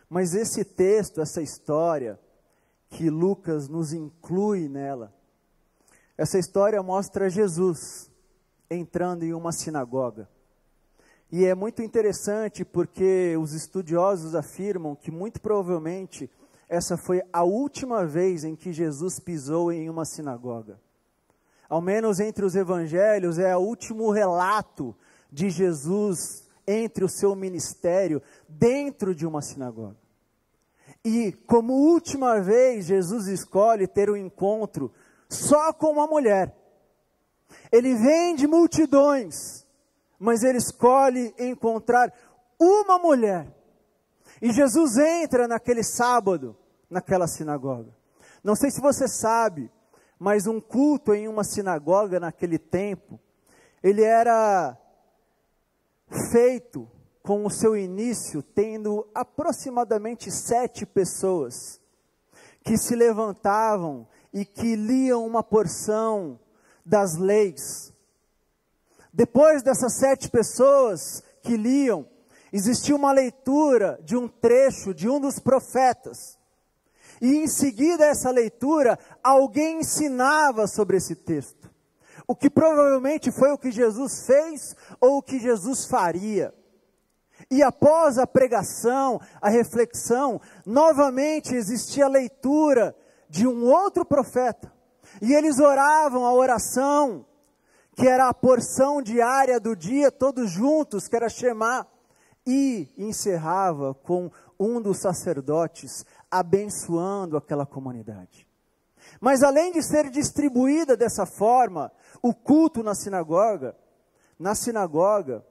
Mas 0.08 0.34
esse 0.34 0.64
texto, 0.64 1.20
essa 1.20 1.42
história 1.42 2.20
que 2.90 3.10
Lucas 3.10 3.68
nos 3.68 3.92
inclui 3.92 4.68
nela, 4.68 5.12
essa 6.16 6.38
história 6.38 6.82
mostra 6.82 7.30
Jesus 7.30 8.10
entrando 8.70 9.24
em 9.24 9.32
uma 9.32 9.50
sinagoga. 9.52 10.28
E 11.32 11.46
é 11.46 11.54
muito 11.54 11.80
interessante 11.80 12.62
porque 12.62 13.34
os 13.38 13.54
estudiosos 13.54 14.34
afirmam 14.34 14.94
que 14.94 15.10
muito 15.10 15.40
provavelmente 15.40 16.30
essa 16.68 16.98
foi 16.98 17.22
a 17.32 17.42
última 17.42 18.04
vez 18.04 18.44
em 18.44 18.54
que 18.54 18.70
Jesus 18.70 19.18
pisou 19.18 19.72
em 19.72 19.88
uma 19.88 20.04
sinagoga. 20.04 20.78
Ao 21.70 21.80
menos 21.80 22.20
entre 22.20 22.44
os 22.44 22.54
evangelhos, 22.54 23.38
é 23.38 23.56
o 23.56 23.60
último 23.60 24.10
relato 24.10 24.94
de 25.30 25.48
Jesus 25.48 26.46
entre 26.66 27.02
o 27.02 27.08
seu 27.08 27.34
ministério 27.34 28.20
dentro 28.46 29.14
de 29.14 29.26
uma 29.26 29.40
sinagoga. 29.40 29.96
E 31.02 31.32
como 31.46 31.72
última 31.72 32.42
vez, 32.42 32.84
Jesus 32.84 33.26
escolhe 33.26 33.86
ter 33.86 34.10
um 34.10 34.16
encontro 34.16 34.92
só 35.30 35.72
com 35.72 35.92
uma 35.92 36.06
mulher. 36.06 36.54
Ele 37.72 37.94
vem 37.94 38.36
de 38.36 38.46
multidões, 38.46 39.61
mas 40.22 40.44
ele 40.44 40.58
escolhe 40.58 41.34
encontrar 41.36 42.14
uma 42.56 42.96
mulher. 42.96 43.52
E 44.40 44.52
Jesus 44.52 44.96
entra 44.96 45.48
naquele 45.48 45.82
sábado, 45.82 46.56
naquela 46.88 47.26
sinagoga. 47.26 47.92
Não 48.42 48.54
sei 48.54 48.70
se 48.70 48.80
você 48.80 49.08
sabe, 49.08 49.68
mas 50.20 50.46
um 50.46 50.60
culto 50.60 51.12
em 51.12 51.26
uma 51.26 51.42
sinagoga 51.42 52.20
naquele 52.20 52.56
tempo, 52.56 53.18
ele 53.82 54.04
era 54.04 54.78
feito 56.30 56.88
com 57.20 57.44
o 57.44 57.50
seu 57.50 57.76
início 57.76 58.44
tendo 58.44 59.04
aproximadamente 59.12 60.30
sete 60.30 60.86
pessoas 60.86 61.80
que 62.62 62.78
se 62.78 62.94
levantavam 62.94 64.06
e 64.32 64.44
que 64.44 64.76
liam 64.76 65.26
uma 65.26 65.42
porção 65.42 66.38
das 66.86 67.16
leis. 67.16 67.92
Depois 69.12 69.62
dessas 69.62 69.94
sete 69.94 70.30
pessoas 70.30 71.22
que 71.42 71.56
liam, 71.56 72.08
existia 72.52 72.96
uma 72.96 73.12
leitura 73.12 73.98
de 74.02 74.16
um 74.16 74.26
trecho 74.26 74.94
de 74.94 75.08
um 75.08 75.20
dos 75.20 75.38
profetas. 75.38 76.38
E 77.20 77.36
em 77.36 77.46
seguida 77.46 78.04
essa 78.06 78.30
leitura, 78.30 78.98
alguém 79.22 79.80
ensinava 79.80 80.66
sobre 80.66 80.96
esse 80.96 81.14
texto. 81.14 81.70
O 82.26 82.34
que 82.34 82.48
provavelmente 82.48 83.30
foi 83.30 83.52
o 83.52 83.58
que 83.58 83.70
Jesus 83.70 84.26
fez 84.26 84.74
ou 85.00 85.18
o 85.18 85.22
que 85.22 85.38
Jesus 85.38 85.84
faria. 85.84 86.54
E 87.50 87.62
após 87.62 88.18
a 88.18 88.26
pregação, 88.26 89.20
a 89.40 89.48
reflexão, 89.48 90.40
novamente 90.64 91.54
existia 91.54 92.06
a 92.06 92.08
leitura 92.08 92.96
de 93.28 93.46
um 93.46 93.64
outro 93.64 94.04
profeta. 94.04 94.72
E 95.20 95.32
eles 95.34 95.58
oravam 95.58 96.24
a 96.24 96.32
oração, 96.32 97.26
que 97.94 98.06
era 98.06 98.28
a 98.28 98.34
porção 98.34 99.02
diária 99.02 99.60
do 99.60 99.76
dia, 99.76 100.10
todos 100.10 100.50
juntos, 100.50 101.08
que 101.08 101.16
era 101.16 101.28
Shema, 101.28 101.86
e 102.46 102.88
encerrava 102.96 103.94
com 103.94 104.30
um 104.58 104.80
dos 104.80 104.98
sacerdotes 104.98 106.04
abençoando 106.30 107.36
aquela 107.36 107.66
comunidade. 107.66 108.46
Mas 109.20 109.42
além 109.42 109.72
de 109.72 109.82
ser 109.82 110.10
distribuída 110.10 110.96
dessa 110.96 111.26
forma, 111.26 111.92
o 112.22 112.34
culto 112.34 112.82
na 112.82 112.94
sinagoga, 112.94 113.76
na 114.38 114.54
sinagoga 114.54 115.44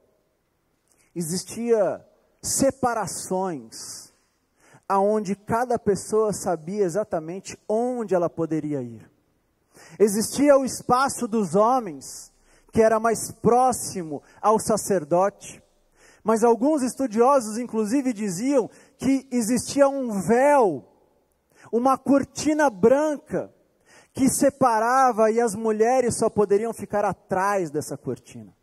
existia 1.15 2.05
separações 2.41 4.11
aonde 4.87 5.35
cada 5.35 5.79
pessoa 5.79 6.33
sabia 6.33 6.83
exatamente 6.83 7.57
onde 7.67 8.13
ela 8.13 8.29
poderia 8.29 8.81
ir. 8.81 9.09
Existia 9.97 10.57
o 10.57 10.65
espaço 10.65 11.27
dos 11.27 11.55
homens, 11.55 12.30
que 12.71 12.81
era 12.81 12.99
mais 12.99 13.31
próximo 13.31 14.21
ao 14.41 14.59
sacerdote, 14.59 15.61
mas 16.23 16.43
alguns 16.43 16.83
estudiosos, 16.83 17.57
inclusive, 17.57 18.13
diziam 18.13 18.69
que 18.97 19.27
existia 19.31 19.89
um 19.89 20.21
véu, 20.21 20.85
uma 21.71 21.97
cortina 21.97 22.69
branca, 22.69 23.51
que 24.13 24.29
separava 24.29 25.31
e 25.31 25.39
as 25.39 25.55
mulheres 25.55 26.17
só 26.17 26.29
poderiam 26.29 26.73
ficar 26.73 27.05
atrás 27.05 27.71
dessa 27.71 27.97
cortina. 27.97 28.53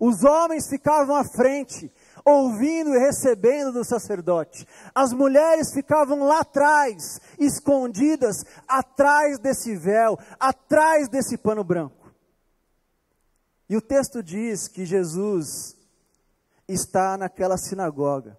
Os 0.00 0.24
homens 0.24 0.68
ficavam 0.68 1.14
à 1.14 1.24
frente 1.24 1.92
ouvindo 2.24 2.94
e 2.94 2.98
recebendo 2.98 3.72
do 3.72 3.84
sacerdote. 3.84 4.66
As 4.94 5.12
mulheres 5.12 5.72
ficavam 5.72 6.24
lá 6.24 6.40
atrás, 6.40 7.20
escondidas 7.38 8.44
atrás 8.66 9.38
desse 9.38 9.76
véu, 9.76 10.18
atrás 10.40 11.08
desse 11.08 11.36
pano 11.36 11.62
branco. 11.62 12.05
E 13.68 13.76
o 13.76 13.80
texto 13.80 14.22
diz 14.22 14.68
que 14.68 14.84
Jesus 14.84 15.76
está 16.68 17.16
naquela 17.16 17.56
sinagoga 17.56 18.38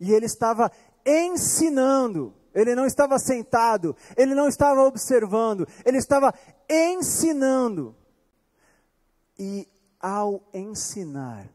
e 0.00 0.12
ele 0.12 0.26
estava 0.26 0.70
ensinando. 1.04 2.34
Ele 2.54 2.74
não 2.74 2.86
estava 2.86 3.18
sentado, 3.18 3.94
ele 4.16 4.34
não 4.34 4.48
estava 4.48 4.82
observando, 4.82 5.68
ele 5.84 5.98
estava 5.98 6.32
ensinando. 6.68 7.94
E 9.38 9.68
ao 10.00 10.42
ensinar, 10.54 11.50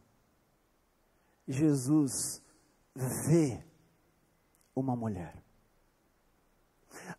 Jesus 1.47 2.39
vê 2.95 3.63
uma 4.75 4.95
mulher. 4.95 5.41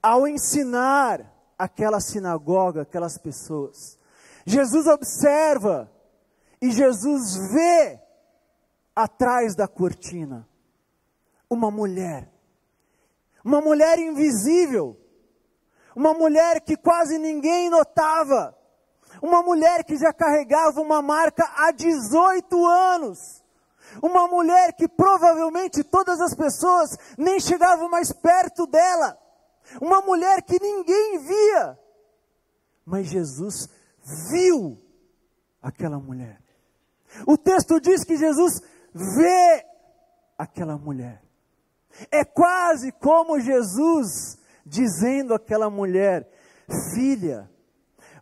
Ao 0.00 0.28
ensinar 0.28 1.28
aquela 1.58 2.00
sinagoga, 2.00 2.82
aquelas 2.82 3.18
pessoas, 3.18 3.98
Jesus 4.44 4.86
observa 4.86 5.90
e 6.60 6.70
Jesus 6.70 7.36
vê 7.52 8.00
atrás 8.94 9.54
da 9.54 9.66
cortina 9.66 10.48
uma 11.48 11.70
mulher. 11.70 12.30
Uma 13.44 13.60
mulher 13.60 13.98
invisível. 13.98 14.96
Uma 15.94 16.14
mulher 16.14 16.60
que 16.60 16.76
quase 16.76 17.18
ninguém 17.18 17.68
notava. 17.68 18.56
Uma 19.20 19.42
mulher 19.42 19.84
que 19.84 19.96
já 19.96 20.12
carregava 20.12 20.80
uma 20.80 21.02
marca 21.02 21.44
há 21.56 21.70
18 21.72 22.66
anos 22.66 23.42
uma 24.00 24.28
mulher 24.28 24.72
que 24.74 24.88
provavelmente 24.88 25.82
todas 25.82 26.20
as 26.20 26.34
pessoas 26.34 26.96
nem 27.18 27.40
chegavam 27.40 27.90
mais 27.90 28.12
perto 28.12 28.66
dela. 28.66 29.18
Uma 29.80 30.00
mulher 30.00 30.42
que 30.42 30.58
ninguém 30.60 31.18
via. 31.18 31.78
Mas 32.84 33.06
Jesus 33.08 33.68
viu 34.30 34.78
aquela 35.60 35.98
mulher. 35.98 36.40
O 37.26 37.36
texto 37.36 37.80
diz 37.80 38.04
que 38.04 38.16
Jesus 38.16 38.60
vê 38.94 39.64
aquela 40.38 40.76
mulher. 40.76 41.22
É 42.10 42.24
quase 42.24 42.90
como 42.92 43.40
Jesus 43.40 44.38
dizendo 44.64 45.34
àquela 45.34 45.68
mulher: 45.68 46.28
Filha, 46.94 47.50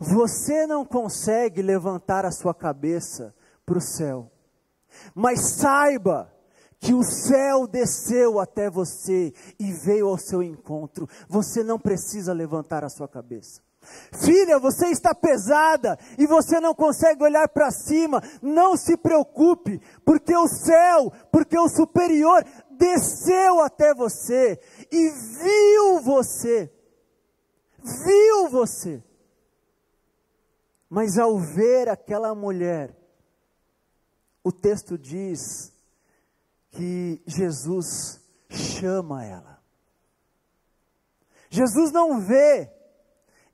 você 0.00 0.66
não 0.66 0.84
consegue 0.84 1.62
levantar 1.62 2.24
a 2.24 2.32
sua 2.32 2.54
cabeça 2.54 3.34
para 3.64 3.78
o 3.78 3.80
céu 3.80 4.30
mas 5.14 5.56
saiba 5.56 6.32
que 6.78 6.94
o 6.94 7.02
céu 7.02 7.66
desceu 7.66 8.40
até 8.40 8.70
você 8.70 9.32
e 9.58 9.72
veio 9.72 10.08
ao 10.08 10.18
seu 10.18 10.42
encontro. 10.42 11.08
Você 11.28 11.62
não 11.62 11.78
precisa 11.78 12.32
levantar 12.32 12.84
a 12.84 12.88
sua 12.88 13.06
cabeça. 13.06 13.60
Filha, 13.82 14.58
você 14.58 14.88
está 14.88 15.14
pesada 15.14 15.98
e 16.18 16.26
você 16.26 16.60
não 16.60 16.74
consegue 16.74 17.22
olhar 17.22 17.48
para 17.48 17.70
cima. 17.70 18.22
Não 18.42 18.76
se 18.76 18.96
preocupe, 18.96 19.80
porque 20.04 20.36
o 20.36 20.46
céu, 20.46 21.12
porque 21.32 21.58
o 21.58 21.68
superior 21.68 22.44
desceu 22.70 23.60
até 23.60 23.94
você 23.94 24.60
e 24.90 25.08
viu 25.08 26.00
você. 26.00 26.72
Viu 27.82 28.48
você. 28.48 29.02
Mas 30.88 31.18
ao 31.18 31.38
ver 31.38 31.88
aquela 31.88 32.34
mulher, 32.34 32.94
o 34.42 34.52
texto 34.52 34.98
diz 34.98 35.72
que 36.70 37.22
Jesus 37.26 38.20
chama 38.48 39.24
ela. 39.24 39.60
Jesus 41.48 41.90
não 41.92 42.20
vê 42.20 42.79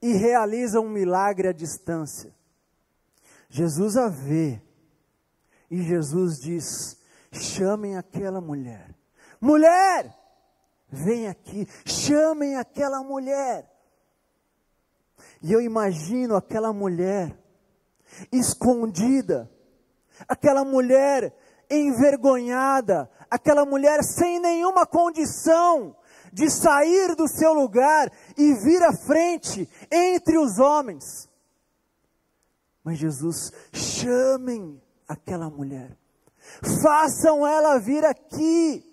e 0.07 0.13
realiza 0.13 0.81
um 0.81 0.89
milagre 0.89 1.49
à 1.49 1.53
distância. 1.53 2.33
Jesus 3.49 3.97
a 3.97 4.09
vê 4.09 4.63
e 5.69 5.83
Jesus 5.83 6.39
diz: 6.39 6.97
chamem 7.33 7.97
aquela 7.97 8.41
mulher. 8.41 8.95
Mulher, 9.41 10.17
vem 10.89 11.27
aqui, 11.27 11.67
chamem 11.85 12.55
aquela 12.55 13.03
mulher. 13.03 13.69
E 15.43 15.53
eu 15.53 15.61
imagino 15.61 16.37
aquela 16.37 16.73
mulher 16.73 17.37
escondida, 18.31 19.51
aquela 20.29 20.65
mulher 20.65 21.35
envergonhada, 21.69 23.11
aquela 23.29 23.67
mulher 23.67 24.05
sem 24.05 24.39
nenhuma 24.39 24.87
condição 24.87 25.97
de 26.37 26.51
sair 26.51 27.17
do 27.17 27.27
seu 27.27 27.55
lugar 27.55 28.13
e 28.37 28.53
vir 28.63 28.83
à 28.83 28.93
frente 28.93 29.67
entre 29.91 30.37
os 30.37 30.59
homens. 30.59 31.31
Mas 32.85 32.99
Jesus, 32.99 33.51
chamem 33.73 34.79
aquela 35.09 35.49
mulher, 35.49 35.97
façam 36.83 37.47
ela 37.47 37.79
vir 37.79 38.05
aqui, 38.05 38.85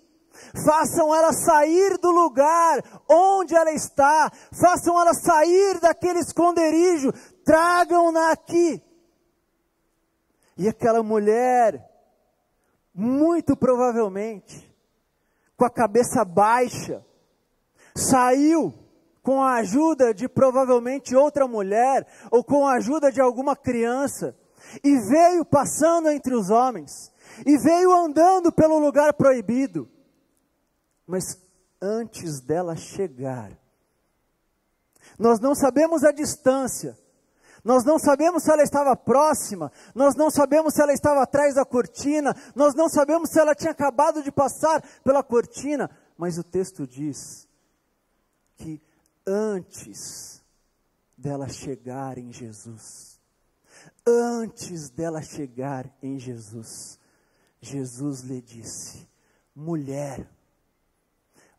façam 0.65 1.13
ela 1.13 1.33
sair 1.33 1.97
do 1.97 2.11
lugar 2.11 2.81
onde 3.09 3.53
ela 3.53 3.73
está, 3.73 4.31
façam 4.57 4.97
ela 4.97 5.13
sair 5.13 5.81
daquele 5.81 6.19
esconderijo, 6.19 7.11
tragam-na 7.43 8.31
aqui. 8.31 8.81
E 10.57 10.69
aquela 10.69 11.03
mulher, 11.03 11.91
muito 12.95 13.53
provavelmente, 13.53 14.73
com 15.57 15.65
a 15.65 15.69
cabeça 15.69 16.23
baixa, 16.23 17.05
saiu 17.95 18.73
com 19.21 19.41
a 19.41 19.55
ajuda 19.55 20.13
de 20.13 20.27
provavelmente 20.27 21.15
outra 21.15 21.47
mulher 21.47 22.05
ou 22.29 22.43
com 22.43 22.67
a 22.67 22.75
ajuda 22.75 23.11
de 23.11 23.21
alguma 23.21 23.55
criança 23.55 24.37
e 24.83 24.99
veio 24.99 25.45
passando 25.45 26.09
entre 26.09 26.35
os 26.35 26.49
homens 26.49 27.11
e 27.45 27.57
veio 27.57 27.93
andando 27.93 28.51
pelo 28.51 28.77
lugar 28.77 29.13
proibido. 29.13 29.89
Mas 31.07 31.41
antes 31.81 32.41
dela 32.41 32.75
chegar, 32.75 33.57
nós 35.17 35.39
não 35.39 35.55
sabemos 35.55 36.03
a 36.03 36.11
distância, 36.11 36.97
nós 37.63 37.85
não 37.85 37.97
sabemos 37.97 38.43
se 38.43 38.51
ela 38.51 38.63
estava 38.63 38.95
próxima, 38.95 39.71
nós 39.95 40.15
não 40.15 40.29
sabemos 40.29 40.73
se 40.73 40.81
ela 40.81 40.91
estava 40.91 41.23
atrás 41.23 41.55
da 41.55 41.63
cortina, 41.63 42.35
nós 42.53 42.75
não 42.75 42.89
sabemos 42.89 43.29
se 43.29 43.39
ela 43.39 43.55
tinha 43.55 43.71
acabado 43.71 44.21
de 44.21 44.31
passar 44.31 44.83
pela 45.03 45.23
cortina, 45.23 45.89
mas 46.17 46.37
o 46.37 46.43
texto 46.43 46.85
diz 46.85 47.47
que 48.55 48.81
antes 49.25 50.43
dela 51.17 51.47
chegar 51.47 52.17
em 52.17 52.31
Jesus, 52.31 53.19
antes 54.05 54.89
dela 54.89 55.21
chegar 55.21 55.91
em 56.01 56.19
Jesus, 56.19 56.99
Jesus 57.61 58.21
lhe 58.21 58.41
disse: 58.41 59.07
mulher, 59.55 60.29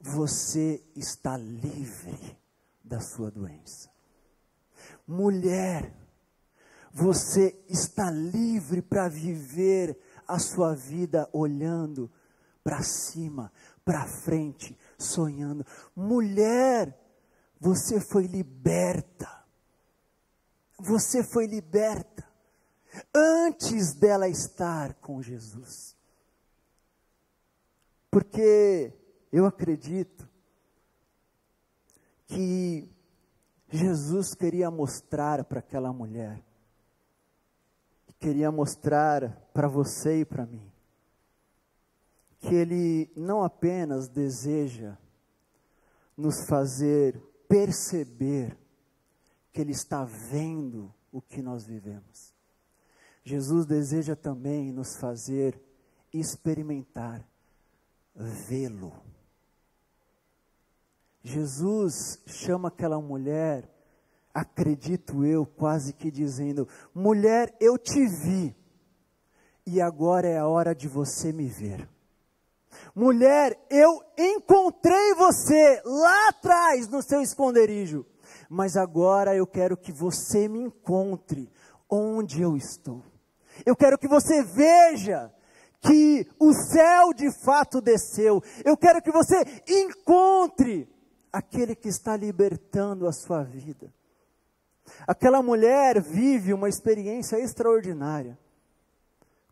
você 0.01 0.85
está 0.95 1.37
livre 1.37 2.39
da 2.83 3.01
sua 3.01 3.31
doença. 3.31 3.91
Mulher, 5.07 5.93
você 6.93 7.59
está 7.69 8.11
livre 8.11 8.83
para 8.83 9.09
viver 9.09 9.99
a 10.29 10.39
sua 10.39 10.75
vida 10.75 11.29
olhando 11.33 12.11
para 12.63 12.83
cima, 12.83 13.53
para 13.85 14.07
frente, 14.07 14.77
sonhando. 14.99 15.65
Mulher, 15.95 16.99
você 17.61 18.01
foi 18.01 18.27
liberta. 18.27 19.45
Você 20.79 21.23
foi 21.23 21.47
liberta 21.47 22.25
antes 23.15 23.95
dela 23.95 24.29
estar 24.29 24.95
com 24.95 25.23
Jesus. 25.23 25.97
Porque 28.11 28.93
eu 29.33 29.47
acredito 29.47 30.29
que 32.27 32.89
Jesus 33.69 34.35
queria 34.35 34.71
mostrar 34.71 35.45
para 35.45 35.59
aquela 35.59 35.93
mulher, 35.93 36.45
queria 38.21 38.51
mostrar 38.51 39.31
para 39.53 39.69
você 39.69 40.21
e 40.21 40.25
para 40.25 40.47
mim, 40.47 40.71
que 42.49 42.55
Ele 42.55 43.11
não 43.17 43.43
apenas 43.43 44.07
deseja 44.07 44.97
nos 46.17 46.47
fazer 46.47 47.19
perceber 47.49 48.57
que 49.53 49.61
Ele 49.61 49.73
está 49.73 50.05
vendo 50.05 50.93
o 51.11 51.23
que 51.23 51.41
nós 51.41 51.65
vivemos. 51.65 52.35
Jesus 53.25 53.65
deseja 53.65 54.15
também 54.15 54.71
nos 54.71 54.97
fazer 54.97 55.59
experimentar, 56.13 57.27
vê-lo. 58.15 58.93
Jesus 61.23 62.23
chama 62.27 62.69
aquela 62.69 63.01
mulher, 63.01 63.67
acredito 64.35 65.25
eu, 65.25 65.47
quase 65.47 65.95
que 65.95 66.11
dizendo: 66.11 66.69
mulher, 66.95 67.57
eu 67.59 67.79
te 67.79 68.07
vi, 68.07 68.55
e 69.67 69.81
agora 69.81 70.29
é 70.29 70.37
a 70.37 70.47
hora 70.47 70.75
de 70.75 70.87
você 70.87 71.33
me 71.33 71.49
ver. 71.49 71.94
Mulher, 72.95 73.59
eu 73.71 74.03
encontrei 74.19 75.15
você 75.15 75.83
lá 75.85 76.29
atrás 76.29 76.89
no 76.89 77.03
seu 77.03 77.21
esconderijo, 77.21 78.07
mas 78.49 78.77
agora 78.77 79.35
eu 79.35 79.47
quero 79.47 79.77
que 79.77 79.93
você 79.93 80.49
me 80.49 80.61
encontre 80.61 81.51
onde 81.89 82.43
eu 82.43 82.57
estou. 82.57 83.03
Eu 83.65 83.77
quero 83.77 83.99
que 83.99 84.09
você 84.09 84.43
veja 84.43 85.33
que 85.81 86.27
o 86.41 86.53
céu 86.53 87.13
de 87.13 87.31
fato 87.45 87.81
desceu. 87.81 88.43
Eu 88.65 88.77
quero 88.77 89.03
que 89.03 89.11
você 89.11 89.37
encontre 89.69 90.89
aquele 91.33 91.75
que 91.75 91.89
está 91.89 92.17
libertando 92.17 93.07
a 93.07 93.13
sua 93.13 93.43
vida. 93.43 93.93
Aquela 95.07 95.43
mulher 95.43 96.01
vive 96.01 96.53
uma 96.53 96.69
experiência 96.69 97.39
extraordinária. 97.39 98.39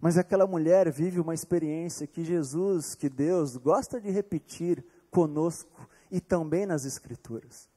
Mas 0.03 0.19
aquela 0.19 0.49
mulher 0.49 0.91
vive 0.91 1.21
uma 1.21 1.33
experiência 1.33 2.09
que 2.09 2.25
Jesus, 2.25 2.97
que 2.97 3.09
Deus 3.09 3.57
gosta 3.57 4.01
de 4.01 4.11
repetir 4.11 4.85
conosco 5.13 5.89
e 6.11 6.21
também 6.21 6.67
nas 6.67 6.85
Escrituras. 6.85 7.71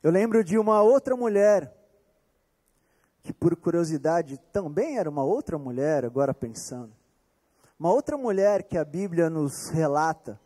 Eu 0.00 0.12
lembro 0.12 0.44
de 0.44 0.56
uma 0.56 0.80
outra 0.80 1.16
mulher, 1.16 1.74
que 3.20 3.32
por 3.32 3.56
curiosidade 3.56 4.38
também 4.52 4.96
era 4.96 5.10
uma 5.10 5.24
outra 5.24 5.58
mulher, 5.58 6.04
agora 6.04 6.32
pensando. 6.32 6.92
Uma 7.80 7.92
outra 7.92 8.16
mulher 8.16 8.62
que 8.62 8.78
a 8.78 8.84
Bíblia 8.84 9.28
nos 9.28 9.70
relata, 9.70 10.38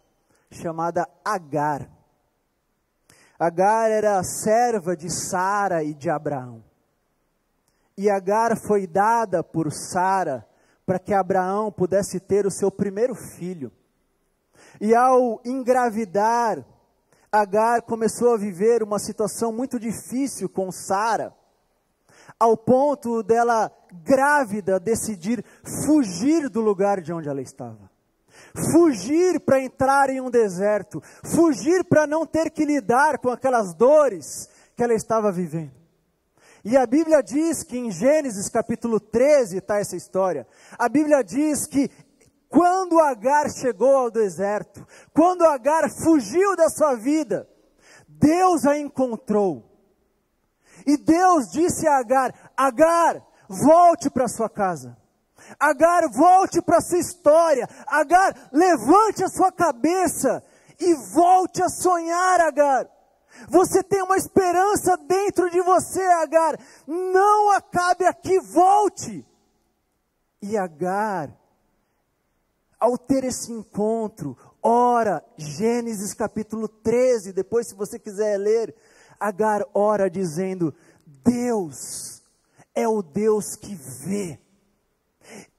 chamada 0.51 1.07
Agar. 1.23 1.87
Agar 3.39 3.91
era 3.91 4.23
serva 4.25 4.97
de 4.97 5.11
Sara 5.11 5.85
e 5.85 5.93
de 5.93 6.09
Abraão. 6.09 6.65
E 7.95 8.09
Agar 8.09 8.57
foi 8.57 8.87
dada 8.87 9.45
por 9.45 9.71
Sara 9.71 10.49
para 10.89 10.99
que 10.99 11.13
Abraão 11.13 11.71
pudesse 11.71 12.19
ter 12.19 12.47
o 12.47 12.51
seu 12.51 12.71
primeiro 12.71 13.15
filho. 13.15 13.71
E 14.81 14.95
ao 14.95 15.39
engravidar, 15.45 16.65
Agar 17.31 17.83
começou 17.83 18.33
a 18.33 18.39
viver 18.39 18.83
uma 18.83 18.99
situação 18.99 19.53
muito 19.53 19.79
difícil 19.79 20.49
com 20.49 20.73
Sara, 20.73 21.35
ao 22.41 22.57
ponto 22.57 23.23
dela, 23.23 23.71
grávida, 24.03 24.81
decidir 24.81 25.45
fugir 25.85 26.49
do 26.49 26.63
lugar 26.63 27.03
de 27.03 27.13
onde 27.13 27.29
ela 27.29 27.43
estava. 27.43 27.91
Fugir 28.73 29.41
para 29.41 29.61
entrar 29.61 30.09
em 30.09 30.23
um 30.23 30.31
deserto, 30.31 31.03
fugir 31.23 31.85
para 31.85 32.07
não 32.07 32.25
ter 32.25 32.51
que 32.51 32.65
lidar 32.65 33.19
com 33.19 33.29
aquelas 33.29 33.75
dores 33.75 34.49
que 34.75 34.83
ela 34.83 34.95
estava 34.95 35.31
vivendo. 35.31 35.78
E 36.65 36.77
a 36.77 36.87
Bíblia 36.87 37.23
diz 37.23 37.63
que 37.63 37.79
em 37.79 37.91
Gênesis 37.91 38.49
capítulo 38.49 38.99
13 38.99 39.59
está 39.59 39.79
essa 39.79 39.97
história. 39.97 40.47
A 40.79 40.89
Bíblia 40.89 41.23
diz 41.23 41.67
que 41.67 41.91
quando 42.49 42.99
Agar 42.99 43.51
chegou 43.51 43.95
ao 43.95 44.11
deserto, 44.11 44.87
quando 45.15 45.45
Agar 45.45 45.91
fugiu 45.91 46.57
da 46.57 46.69
sua 46.69 46.95
vida, 46.95 47.49
Deus 48.09 48.65
a 48.65 48.77
encontrou. 48.77 49.65
E 50.87 50.97
Deus 50.97 51.51
disse 51.51 51.87
a 51.87 51.99
Agar: 51.99 52.53
Agar, 52.57 53.23
volte 53.49 54.11
para 54.11 54.29
sua 54.29 54.49
casa. 54.49 54.97
Agar, 55.61 56.09
volte 56.11 56.61
para 56.61 56.81
sua 56.81 56.99
história. 56.99 57.69
Agar, 57.87 58.49
levante 58.53 59.23
a 59.23 59.29
sua 59.29 59.53
cabeça 59.53 60.43
e 60.81 60.95
volte 61.13 61.63
a 61.63 61.69
sonhar, 61.69 62.41
Agar. 62.41 62.89
Você 63.47 63.83
tem 63.83 64.03
uma 64.03 64.17
esperança 64.17 64.97
dentro 64.97 65.51
de 65.51 65.61
você, 65.61 66.03
Agar. 66.03 66.59
Não 66.87 67.51
acabe 67.53 68.05
aqui, 68.07 68.41
volte. 68.41 69.25
E 70.43 70.57
Agar, 70.57 71.31
ao 72.79 72.97
ter 72.97 73.25
esse 73.25 73.53
encontro, 73.53 74.37
ora, 74.63 75.25
Gênesis 75.37 76.15
capítulo 76.15 76.69
13, 76.69 77.33
depois 77.33 77.69
se 77.69 77.75
você 77.75 77.99
quiser 77.99 78.39
ler, 78.39 78.75
Agar 79.21 79.65
ora 79.75 80.09
dizendo: 80.09 80.75
Deus 81.07 82.23
é 82.75 82.89
o 82.89 83.03
Deus 83.03 83.57
que 83.57 83.75
vê. 83.75 84.39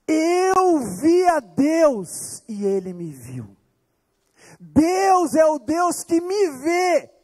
Eu 0.06 0.80
vi 1.00 1.24
a 1.26 1.38
Deus 1.38 2.42
e 2.48 2.64
ele 2.64 2.92
me 2.92 3.12
viu. 3.12 3.56
Deus 4.58 5.34
é 5.34 5.44
o 5.44 5.58
Deus 5.58 6.02
que 6.02 6.20
me 6.20 6.50
vê 6.58 7.19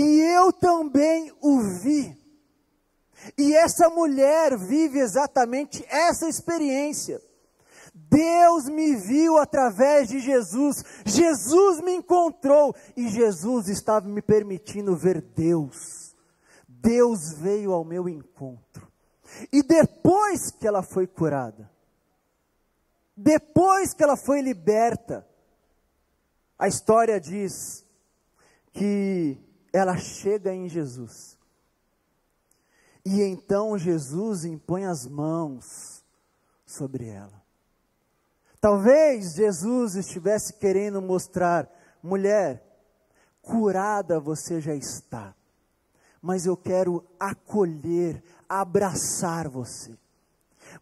e 0.00 0.20
eu 0.20 0.52
também 0.52 1.32
o 1.40 1.60
vi. 1.60 2.16
E 3.36 3.54
essa 3.54 3.88
mulher 3.88 4.56
vive 4.56 5.00
exatamente 5.00 5.84
essa 5.88 6.28
experiência. 6.28 7.20
Deus 7.92 8.68
me 8.68 8.94
viu 8.94 9.36
através 9.38 10.08
de 10.08 10.20
Jesus, 10.20 10.84
Jesus 11.04 11.80
me 11.80 11.96
encontrou 11.96 12.74
e 12.96 13.08
Jesus 13.08 13.68
estava 13.68 14.06
me 14.06 14.22
permitindo 14.22 14.96
ver 14.96 15.20
Deus. 15.20 16.14
Deus 16.68 17.32
veio 17.32 17.72
ao 17.72 17.84
meu 17.84 18.08
encontro. 18.08 18.86
E 19.52 19.62
depois 19.62 20.52
que 20.52 20.66
ela 20.66 20.82
foi 20.82 21.08
curada, 21.08 21.68
depois 23.16 23.92
que 23.92 24.02
ela 24.02 24.16
foi 24.16 24.40
liberta, 24.40 25.26
a 26.56 26.68
história 26.68 27.20
diz 27.20 27.84
que 28.72 29.47
ela 29.72 29.96
chega 29.96 30.52
em 30.52 30.68
Jesus. 30.68 31.38
E 33.04 33.22
então 33.22 33.78
Jesus 33.78 34.44
impõe 34.44 34.84
as 34.84 35.06
mãos 35.06 36.04
sobre 36.66 37.08
ela. 37.08 37.42
Talvez 38.60 39.34
Jesus 39.34 39.94
estivesse 39.94 40.54
querendo 40.54 41.00
mostrar, 41.00 41.70
mulher, 42.02 42.62
curada 43.40 44.18
você 44.18 44.60
já 44.60 44.74
está, 44.74 45.34
mas 46.20 46.44
eu 46.44 46.56
quero 46.56 47.04
acolher, 47.18 48.22
abraçar 48.48 49.48
você. 49.48 49.96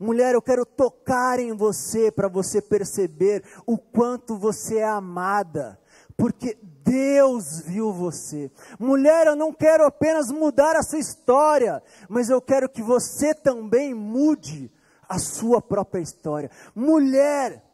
Mulher, 0.01 0.35
eu 0.35 0.43
quero 0.43 0.67
tocar 0.67 1.39
em 1.39 1.53
você 1.53 2.11
para 2.11 2.29
você 2.29 2.61
perceber 2.61 3.45
o 3.65 3.79
quanto 3.79 4.37
você 4.37 4.79
é 4.79 4.89
amada, 4.89 5.79
porque 6.17 6.59
Deus 6.87 7.61
viu 7.63 7.93
você. 7.93 8.49
Mulher, 8.79 9.27
eu 9.27 9.35
não 9.35 9.53
quero 9.53 9.85
apenas 9.85 10.31
mudar 10.31 10.77
a 10.77 10.85
sua 10.85 11.01
história, 11.01 11.83
mas 12.09 12.31
eu 12.31 12.41
quero 12.41 12.69
que 12.69 12.81
você 12.81 13.35
também 13.35 13.93
mude 13.93 14.71
a 15.09 15.19
sua 15.19 15.61
própria 15.61 16.01
história. 16.01 16.49
Mulher, 16.75 17.65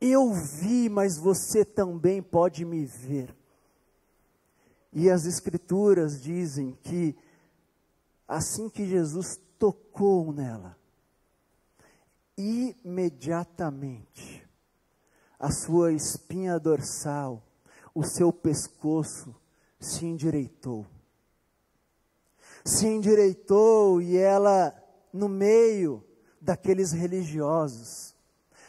eu 0.00 0.32
vi, 0.32 0.88
mas 0.88 1.16
você 1.16 1.64
também 1.64 2.20
pode 2.20 2.64
me 2.64 2.84
ver. 2.84 3.32
E 4.92 5.08
as 5.08 5.26
Escrituras 5.26 6.20
dizem 6.20 6.76
que 6.82 7.16
assim 8.26 8.68
que 8.68 8.84
Jesus 8.84 9.40
tocou 9.58 10.32
nela, 10.32 10.76
imediatamente 12.36 14.44
a 15.38 15.52
sua 15.52 15.92
espinha 15.92 16.58
dorsal, 16.58 17.44
o 17.94 18.04
seu 18.04 18.32
pescoço 18.32 19.34
se 19.78 20.06
endireitou. 20.06 20.86
Se 22.64 22.86
endireitou 22.86 24.00
e 24.02 24.16
ela, 24.16 24.74
no 25.12 25.28
meio 25.28 26.04
daqueles 26.40 26.92
religiosos, 26.92 28.14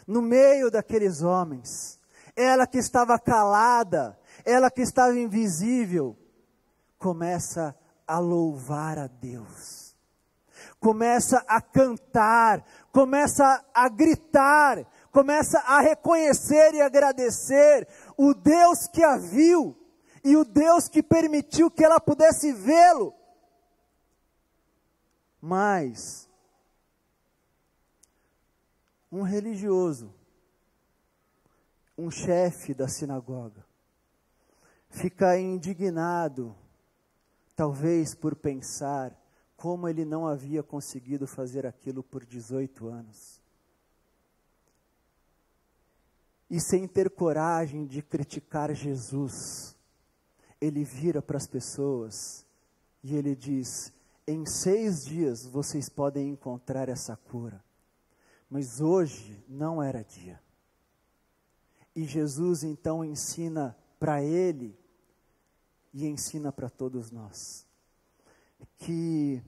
no 0.08 0.22
meio 0.22 0.72
daqueles 0.72 1.22
homens, 1.22 2.00
ela 2.36 2.66
que 2.66 2.78
estava 2.78 3.20
calada, 3.20 4.18
ela 4.46 4.72
que 4.72 4.82
estava 4.82 5.18
invisível, 5.18 6.18
começa 6.98 7.76
a 8.08 8.20
louvar 8.20 8.98
a 8.98 9.08
Deus, 9.08 9.96
começa 10.80 11.44
a 11.48 11.62
cantar, 11.62 12.66
começa 12.92 13.64
a 13.74 13.90
gritar, 13.90 14.86
começa 15.12 15.60
a 15.60 15.82
reconhecer 15.82 16.74
e 16.74 16.82
agradecer 16.82 17.88
o 18.24 18.36
Deus 18.36 18.86
que 18.86 19.04
a 19.04 19.18
viu 19.18 19.76
e 20.24 20.38
o 20.38 20.46
Deus 20.46 20.88
que 20.88 21.02
permitiu 21.02 21.72
que 21.72 21.84
ela 21.84 22.00
pudesse 22.00 22.54
vê-lo. 22.54 23.16
Mas 25.42 26.30
um 29.12 29.24
religioso, 29.24 30.14
um 31.98 32.12
chefe 32.12 32.76
da 32.76 32.88
sinagoga, 32.88 33.66
fica 34.88 35.36
indignado, 35.40 36.56
talvez 37.56 38.14
por 38.14 38.36
pensar 38.36 39.20
como 39.58 39.88
ele 39.88 40.06
não 40.06 40.28
havia 40.28 40.62
conseguido 40.62 41.26
fazer 41.26 41.66
aquilo 41.66 42.04
por 42.04 42.24
18 42.24 42.88
anos. 42.88 43.41
E 46.52 46.60
sem 46.60 46.86
ter 46.86 47.10
coragem 47.10 47.86
de 47.86 48.02
criticar 48.02 48.76
Jesus, 48.76 49.74
ele 50.60 50.84
vira 50.84 51.22
para 51.22 51.38
as 51.38 51.48
pessoas 51.48 52.46
e 53.02 53.16
ele 53.16 53.34
diz: 53.38 53.94
em 54.28 54.46
seis 54.46 55.06
dias 55.06 55.46
vocês 55.46 55.88
podem 55.88 56.28
encontrar 56.28 56.90
essa 56.90 57.16
cura, 57.16 57.64
mas 58.50 58.82
hoje 58.82 59.42
não 59.48 59.82
era 59.82 60.04
dia. 60.04 60.42
E 61.96 62.04
Jesus 62.04 62.66
então 62.66 63.02
ensina 63.02 63.74
para 63.98 64.22
ele 64.22 64.78
e 65.94 66.06
ensina 66.06 66.52
para 66.52 66.70
todos 66.70 67.12
nós 67.12 67.66
que 68.78 69.42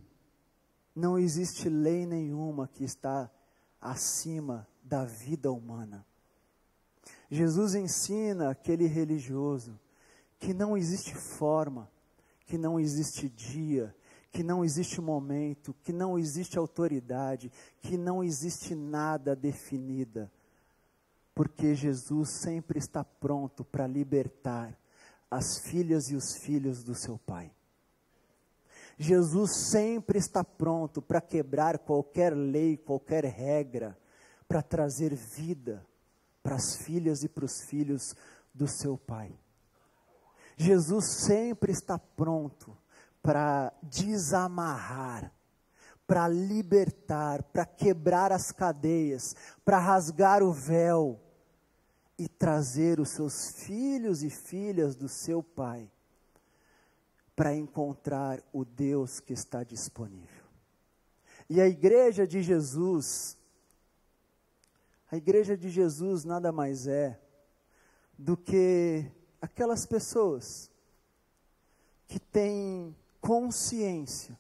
não 0.96 1.20
existe 1.20 1.68
lei 1.68 2.06
nenhuma 2.06 2.66
que 2.66 2.86
está 2.86 3.30
acima 3.82 4.66
da 4.82 5.04
vida 5.04 5.52
humana. 5.52 6.06
Jesus 7.34 7.74
ensina 7.74 8.52
aquele 8.52 8.86
religioso 8.86 9.80
que 10.38 10.54
não 10.54 10.78
existe 10.78 11.16
forma, 11.16 11.90
que 12.46 12.60
não 12.60 12.80
existe 12.80 13.28
dia, 13.28 13.96
que 14.32 14.44
não 14.44 14.64
existe 14.64 15.02
momento, 15.02 15.74
que 15.84 15.92
não 15.92 16.20
existe 16.20 16.60
autoridade, 16.60 17.52
que 17.82 17.98
não 17.98 18.24
existe 18.24 18.76
nada 18.76 19.36
definida, 19.36 20.32
porque 21.34 21.74
Jesus 21.74 22.30
sempre 22.30 22.78
está 22.78 23.04
pronto 23.04 23.66
para 23.66 23.88
libertar 23.88 24.78
as 25.32 25.58
filhas 25.58 26.12
e 26.12 26.16
os 26.16 26.36
filhos 26.36 26.84
do 26.84 26.94
seu 26.94 27.18
Pai. 27.18 27.52
Jesus 28.96 29.72
sempre 29.72 30.20
está 30.20 30.44
pronto 30.44 31.02
para 31.02 31.20
quebrar 31.20 31.80
qualquer 31.80 32.36
lei, 32.36 32.78
qualquer 32.78 33.26
regra, 33.26 33.98
para 34.48 34.62
trazer 34.62 35.16
vida 35.16 35.84
para 36.44 36.56
as 36.56 36.76
filhas 36.76 37.24
e 37.24 37.30
para 37.30 37.46
os 37.46 37.62
filhos 37.62 38.16
do 38.54 38.68
seu 38.68 38.98
Pai. 38.98 39.34
Jesus 40.56 41.06
sempre 41.06 41.72
está 41.72 41.98
pronto 41.98 42.78
para 43.22 43.74
desamarrar, 43.82 45.32
para 46.06 46.28
libertar, 46.28 47.42
para 47.44 47.66
quebrar 47.66 48.32
as 48.32 48.52
cadeias, 48.52 49.36
para 49.64 49.80
rasgar 49.80 50.44
o 50.44 50.52
véu 50.52 51.20
e 52.20 52.28
trazer 52.28 53.00
os 53.00 53.10
seus 53.10 53.50
filhos 53.64 54.22
e 54.22 54.30
filhas 54.30 54.96
do 54.96 55.08
seu 55.08 55.42
Pai 55.42 55.90
para 57.36 57.56
encontrar 57.56 58.44
o 58.52 58.64
Deus 58.64 59.20
que 59.20 59.34
está 59.34 59.64
disponível. 59.64 60.44
E 61.50 61.60
a 61.60 61.68
igreja 61.68 62.28
de 62.28 62.42
Jesus, 62.42 63.38
a 65.14 65.16
igreja 65.16 65.56
de 65.56 65.70
Jesus 65.70 66.26
nada 66.26 66.52
mais 66.52 66.88
é 66.88 67.22
do 68.18 68.36
que 68.36 69.06
aquelas 69.40 69.86
pessoas 69.86 70.72
que 72.08 72.20
têm 72.20 72.96
consciência 73.22 74.36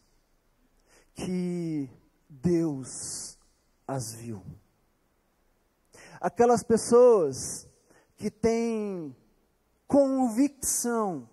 que 1.13 1.87
Deus 2.27 3.37
as 3.87 4.15
viu. 4.15 4.43
Aquelas 6.19 6.63
pessoas 6.63 7.69
que 8.17 8.31
têm 8.31 9.15
convicção 9.85 11.29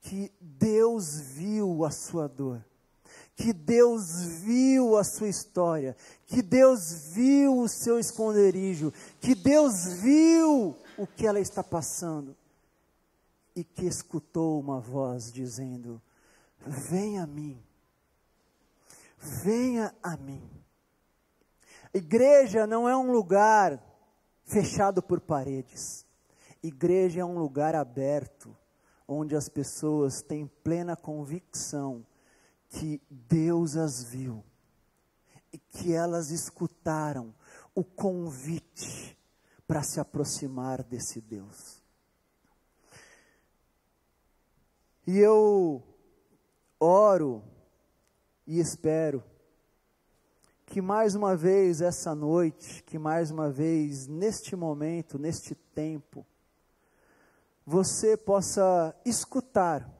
que 0.00 0.32
Deus 0.40 1.18
viu 1.18 1.84
a 1.84 1.90
sua 1.90 2.28
dor, 2.28 2.64
que 3.38 3.52
Deus 3.52 4.20
viu 4.42 4.96
a 4.96 5.04
sua 5.04 5.28
história, 5.28 5.96
que 6.26 6.42
Deus 6.42 7.12
viu 7.12 7.60
o 7.60 7.68
seu 7.68 7.96
esconderijo, 7.96 8.92
que 9.20 9.32
Deus 9.32 9.86
viu 10.02 10.76
o 10.98 11.06
que 11.06 11.24
ela 11.24 11.38
está 11.38 11.62
passando 11.62 12.36
e 13.54 13.62
que 13.62 13.86
escutou 13.86 14.58
uma 14.58 14.80
voz 14.80 15.32
dizendo: 15.32 16.02
Venha 16.66 17.22
a 17.22 17.26
mim, 17.28 17.62
venha 19.16 19.94
a 20.02 20.16
mim. 20.16 20.42
Igreja 21.94 22.66
não 22.66 22.88
é 22.88 22.96
um 22.96 23.12
lugar 23.12 23.80
fechado 24.42 25.00
por 25.00 25.20
paredes. 25.20 26.04
Igreja 26.60 27.20
é 27.20 27.24
um 27.24 27.38
lugar 27.38 27.76
aberto, 27.76 28.54
onde 29.06 29.36
as 29.36 29.48
pessoas 29.48 30.22
têm 30.22 30.44
plena 30.64 30.96
convicção 30.96 32.04
que 32.68 33.00
Deus 33.10 33.76
as 33.76 34.02
viu 34.02 34.44
e 35.52 35.58
que 35.58 35.92
elas 35.92 36.30
escutaram 36.30 37.34
o 37.74 37.82
convite 37.82 39.16
para 39.66 39.82
se 39.82 40.00
aproximar 40.00 40.82
desse 40.82 41.20
Deus. 41.20 41.82
E 45.06 45.18
eu 45.18 45.82
oro 46.78 47.42
e 48.46 48.60
espero 48.60 49.24
que 50.66 50.82
mais 50.82 51.14
uma 51.14 51.34
vez 51.34 51.80
essa 51.80 52.14
noite, 52.14 52.82
que 52.82 52.98
mais 52.98 53.30
uma 53.30 53.50
vez 53.50 54.06
neste 54.06 54.54
momento, 54.54 55.18
neste 55.18 55.54
tempo, 55.54 56.26
você 57.64 58.16
possa 58.16 58.94
escutar 59.04 59.97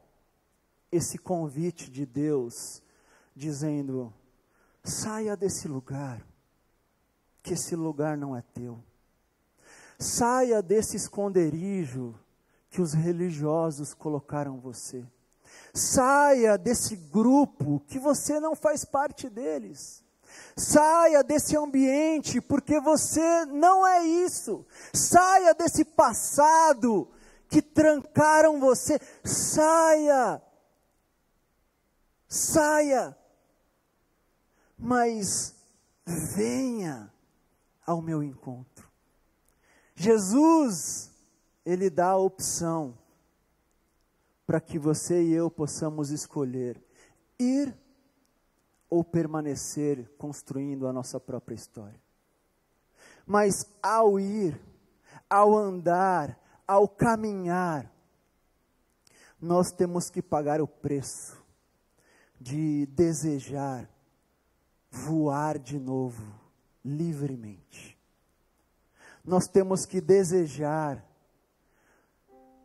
esse 0.91 1.19
convite 1.19 1.91
de 1.91 2.07
Deus, 2.07 2.83
dizendo: 3.35 4.13
saia 4.83 5.37
desse 5.37 5.69
lugar, 5.69 6.25
que 7.43 7.55
esse 7.55 7.77
lugar 7.77 8.17
não 8.17 8.37
é 8.37 8.43
teu. 8.43 8.83
Saia 9.99 10.63
desse 10.63 10.97
esconderijo 10.97 12.15
que 12.71 12.81
os 12.81 12.93
religiosos 12.93 13.95
colocaram 13.95 14.61
você. 14.61 15.05
Saia 15.75 16.57
desse 16.57 16.97
grupo 16.97 17.81
que 17.87 17.99
você 17.99 18.39
não 18.39 18.55
faz 18.55 18.85
parte 18.85 19.29
deles. 19.29 20.05
Saia 20.57 21.23
desse 21.23 21.57
ambiente, 21.57 22.41
porque 22.41 22.81
você 22.81 23.45
não 23.47 23.87
é 23.87 24.05
isso. 24.05 24.67
Saia 24.93 25.55
desse 25.55 25.85
passado 25.85 27.09
que 27.49 27.63
trancaram 27.63 28.61
você. 28.61 29.01
Saia. 29.25 30.43
Saia. 32.29 33.17
Mas 34.77 35.57
venha 36.07 37.13
ao 37.85 38.01
meu 38.01 38.23
encontro. 38.23 38.87
Jesus, 39.95 41.11
ele 41.65 41.91
dá 41.91 42.11
a 42.11 42.17
opção 42.19 42.97
para 44.47 44.61
que 44.61 44.79
você 44.79 45.23
e 45.23 45.33
eu 45.33 45.51
possamos 45.51 46.11
escolher 46.11 46.81
ir 47.39 47.77
ou 48.89 49.03
permanecer 49.03 50.09
construindo 50.17 50.87
a 50.87 50.93
nossa 50.93 51.19
própria 51.19 51.55
história. 51.55 52.01
Mas 53.27 53.67
ao 53.83 54.19
ir, 54.19 54.59
ao 55.29 55.57
andar, 55.57 56.39
ao 56.67 56.89
caminhar, 56.89 57.93
nós 59.41 59.71
temos 59.73 60.09
que 60.09 60.23
pagar 60.23 60.61
o 60.61 60.67
preço 60.67 61.38
de 62.41 62.87
desejar 62.87 63.89
voar 64.91 65.59
de 65.59 65.79
novo, 65.79 66.23
livremente. 66.85 67.99
Nós 69.25 69.47
temos 69.47 69.85
que 69.85 70.01
desejar 70.01 71.05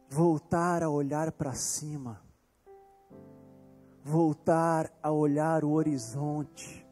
voltar 0.10 0.84
a 0.84 0.90
olhar 0.90 1.32
para 1.32 1.54
cima, 1.54 2.22
voltar 4.04 4.94
a 5.02 5.12
olhar 5.12 5.64
o 5.64 5.72
horizonte, 5.72 6.88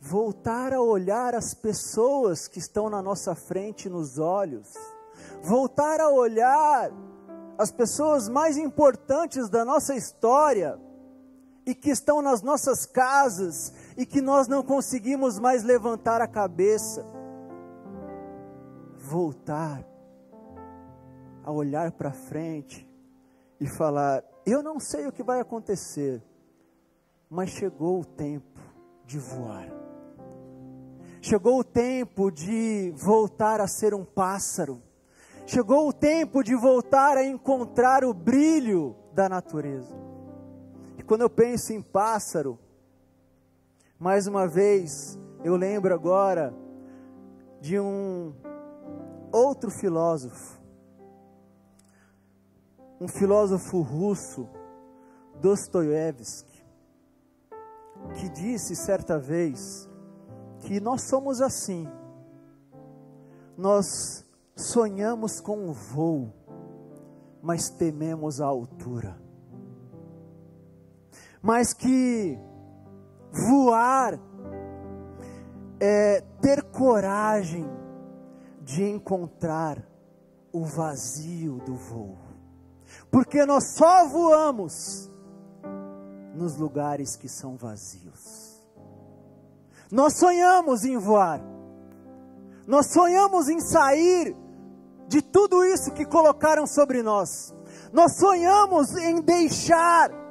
voltar 0.00 0.72
a 0.72 0.80
olhar 0.80 1.34
as 1.34 1.52
pessoas 1.52 2.46
que 2.46 2.58
estão 2.58 2.88
na 2.88 3.02
nossa 3.02 3.34
frente 3.34 3.88
nos 3.88 4.18
olhos, 4.18 4.72
voltar 5.42 6.00
a 6.00 6.08
olhar 6.08 6.90
as 7.58 7.72
pessoas 7.72 8.28
mais 8.28 8.56
importantes 8.56 9.48
da 9.48 9.64
nossa 9.64 9.94
história 9.94 10.78
e 11.66 11.74
que 11.74 11.90
estão 11.90 12.22
nas 12.22 12.42
nossas 12.42 12.86
casas 12.86 13.74
e 13.96 14.06
que 14.06 14.20
nós 14.20 14.46
não 14.46 14.62
conseguimos 14.62 15.38
mais 15.38 15.64
levantar 15.64 16.20
a 16.20 16.28
cabeça. 16.28 17.04
Voltar 18.96 19.84
a 21.44 21.50
olhar 21.50 21.90
para 21.90 22.12
frente 22.12 22.88
e 23.60 23.66
falar: 23.66 24.22
Eu 24.46 24.62
não 24.62 24.78
sei 24.78 25.08
o 25.08 25.12
que 25.12 25.24
vai 25.24 25.40
acontecer, 25.40 26.22
mas 27.28 27.50
chegou 27.50 28.00
o 28.00 28.04
tempo 28.04 28.60
de 29.04 29.18
voar. 29.18 29.68
Chegou 31.20 31.58
o 31.58 31.64
tempo 31.64 32.30
de 32.30 32.92
voltar 32.96 33.60
a 33.60 33.66
ser 33.66 33.92
um 33.92 34.04
pássaro. 34.04 34.80
Chegou 35.44 35.88
o 35.88 35.92
tempo 35.92 36.42
de 36.42 36.54
voltar 36.54 37.16
a 37.16 37.24
encontrar 37.24 38.04
o 38.04 38.14
brilho 38.14 38.96
da 39.12 39.28
natureza. 39.28 40.05
Quando 41.06 41.22
eu 41.22 41.30
penso 41.30 41.72
em 41.72 41.80
pássaro, 41.80 42.58
mais 43.98 44.26
uma 44.26 44.46
vez, 44.46 45.18
eu 45.44 45.56
lembro 45.56 45.94
agora 45.94 46.52
de 47.60 47.78
um 47.78 48.34
outro 49.32 49.70
filósofo 49.70 50.56
um 53.00 53.08
filósofo 53.08 53.80
russo, 53.80 54.48
Dostoiévski, 55.40 56.64
que 58.14 58.28
disse 58.30 58.74
certa 58.74 59.18
vez 59.18 59.88
que 60.60 60.80
nós 60.80 61.02
somos 61.02 61.40
assim. 61.40 61.86
Nós 63.56 64.24
sonhamos 64.54 65.40
com 65.40 65.68
o 65.68 65.72
voo, 65.72 66.32
mas 67.42 67.68
tememos 67.68 68.40
a 68.40 68.46
altura. 68.46 69.20
Mas 71.46 71.72
que 71.72 72.36
voar 73.30 74.18
é 75.78 76.20
ter 76.42 76.60
coragem 76.64 77.64
de 78.62 78.82
encontrar 78.82 79.80
o 80.52 80.64
vazio 80.64 81.58
do 81.58 81.76
voo. 81.76 82.18
Porque 83.12 83.46
nós 83.46 83.76
só 83.76 84.08
voamos 84.08 85.08
nos 86.34 86.56
lugares 86.56 87.14
que 87.14 87.28
são 87.28 87.56
vazios. 87.56 88.60
Nós 89.88 90.18
sonhamos 90.18 90.84
em 90.84 90.98
voar, 90.98 91.40
nós 92.66 92.86
sonhamos 92.86 93.48
em 93.48 93.60
sair 93.60 94.36
de 95.06 95.22
tudo 95.22 95.64
isso 95.64 95.92
que 95.92 96.04
colocaram 96.04 96.66
sobre 96.66 97.04
nós, 97.04 97.54
nós 97.92 98.16
sonhamos 98.16 98.96
em 98.96 99.20
deixar 99.20 100.25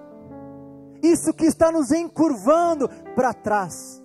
isso 1.11 1.33
que 1.33 1.45
está 1.45 1.71
nos 1.71 1.91
encurvando 1.91 2.89
para 3.15 3.33
trás. 3.33 4.01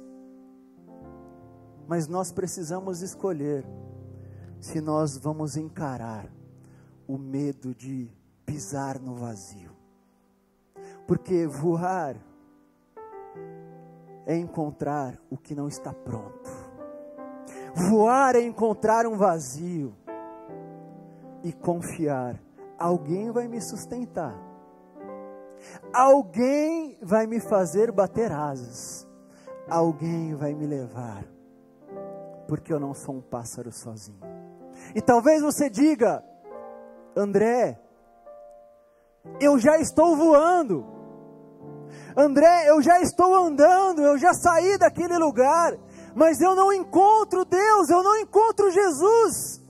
Mas 1.87 2.07
nós 2.07 2.31
precisamos 2.31 3.03
escolher 3.03 3.67
se 4.61 4.81
nós 4.81 5.17
vamos 5.17 5.57
encarar 5.57 6.31
o 7.07 7.19
medo 7.19 7.75
de 7.75 8.09
pisar 8.47 9.01
no 9.01 9.15
vazio. 9.15 9.71
Porque 11.07 11.47
voar 11.47 12.17
é 14.27 14.37
encontrar 14.37 15.21
o 15.29 15.37
que 15.37 15.55
não 15.55 15.67
está 15.67 15.93
pronto. 15.93 16.49
Voar 17.75 18.37
é 18.37 18.43
encontrar 18.43 19.07
um 19.07 19.17
vazio 19.17 19.95
e 21.43 21.53
confiar. 21.53 22.41
Alguém 22.79 23.31
vai 23.31 23.49
me 23.49 23.61
sustentar. 23.61 24.50
Alguém 25.93 26.99
vai 27.03 27.27
me 27.27 27.41
fazer 27.41 27.93
bater 27.93 28.33
asas. 28.33 29.07
Alguém 29.69 30.35
vai 30.35 30.55
me 30.55 30.67
levar. 30.67 31.25
Porque 32.49 32.73
eu 32.73 32.81
não 32.81 32.95
sou 32.95 33.17
um 33.17 33.21
pássaro 33.21 33.71
sozinho. 33.73 34.21
E 34.95 35.01
talvez 35.01 35.43
você 35.43 35.71
diga, 35.71 36.25
André, 37.17 37.79
eu 39.41 39.59
já 39.59 39.79
estou 39.79 40.17
voando. 40.17 40.87
André, 42.17 42.69
eu 42.69 42.83
já 42.83 43.01
estou 43.01 43.35
andando, 43.35 44.03
eu 44.03 44.19
já 44.19 44.33
saí 44.33 44.77
daquele 44.79 45.17
lugar, 45.19 45.77
mas 46.15 46.41
eu 46.41 46.55
não 46.55 46.73
encontro 46.73 47.45
Deus, 47.45 47.89
eu 47.89 48.03
não 48.03 48.17
encontro 48.17 48.71
Jesus. 48.71 49.63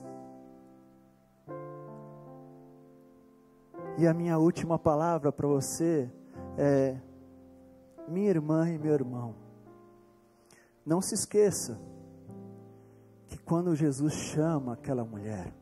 E 4.01 4.07
a 4.07 4.15
minha 4.15 4.35
última 4.39 4.79
palavra 4.79 5.31
para 5.31 5.47
você 5.47 6.11
é: 6.57 6.97
minha 8.07 8.31
irmã 8.31 8.67
e 8.67 8.79
meu 8.79 8.95
irmão, 8.95 9.35
não 10.83 11.03
se 11.03 11.13
esqueça 11.13 11.79
que 13.27 13.37
quando 13.37 13.75
Jesus 13.75 14.11
chama 14.13 14.73
aquela 14.73 15.05
mulher, 15.05 15.53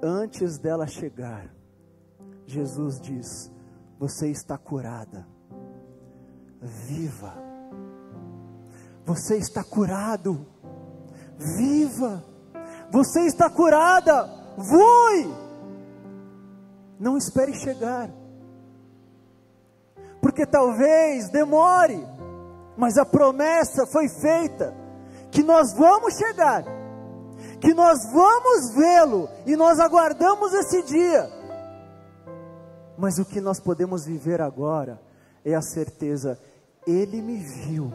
antes 0.00 0.56
dela 0.56 0.86
chegar, 0.86 1.52
Jesus 2.46 3.00
diz: 3.00 3.52
Você 3.98 4.30
está 4.30 4.56
curada, 4.56 5.26
viva. 6.60 7.34
Você 9.04 9.36
está 9.36 9.64
curado, 9.64 10.46
viva. 11.36 12.22
Você 12.92 13.22
está 13.22 13.50
curada, 13.50 14.30
voe. 14.56 15.51
Não 17.02 17.16
espere 17.16 17.52
chegar, 17.52 18.08
porque 20.20 20.46
talvez 20.46 21.28
demore, 21.30 22.06
mas 22.76 22.96
a 22.96 23.04
promessa 23.04 23.84
foi 23.88 24.08
feita 24.08 24.72
que 25.32 25.42
nós 25.42 25.72
vamos 25.76 26.14
chegar, 26.14 26.62
que 27.60 27.74
nós 27.74 27.98
vamos 28.12 28.72
vê-lo 28.76 29.28
e 29.44 29.56
nós 29.56 29.80
aguardamos 29.80 30.54
esse 30.54 30.80
dia. 30.84 31.28
Mas 32.96 33.18
o 33.18 33.24
que 33.24 33.40
nós 33.40 33.58
podemos 33.58 34.04
viver 34.04 34.40
agora 34.40 35.02
é 35.44 35.56
a 35.56 35.60
certeza: 35.60 36.38
Ele 36.86 37.20
me 37.20 37.38
viu 37.38 37.92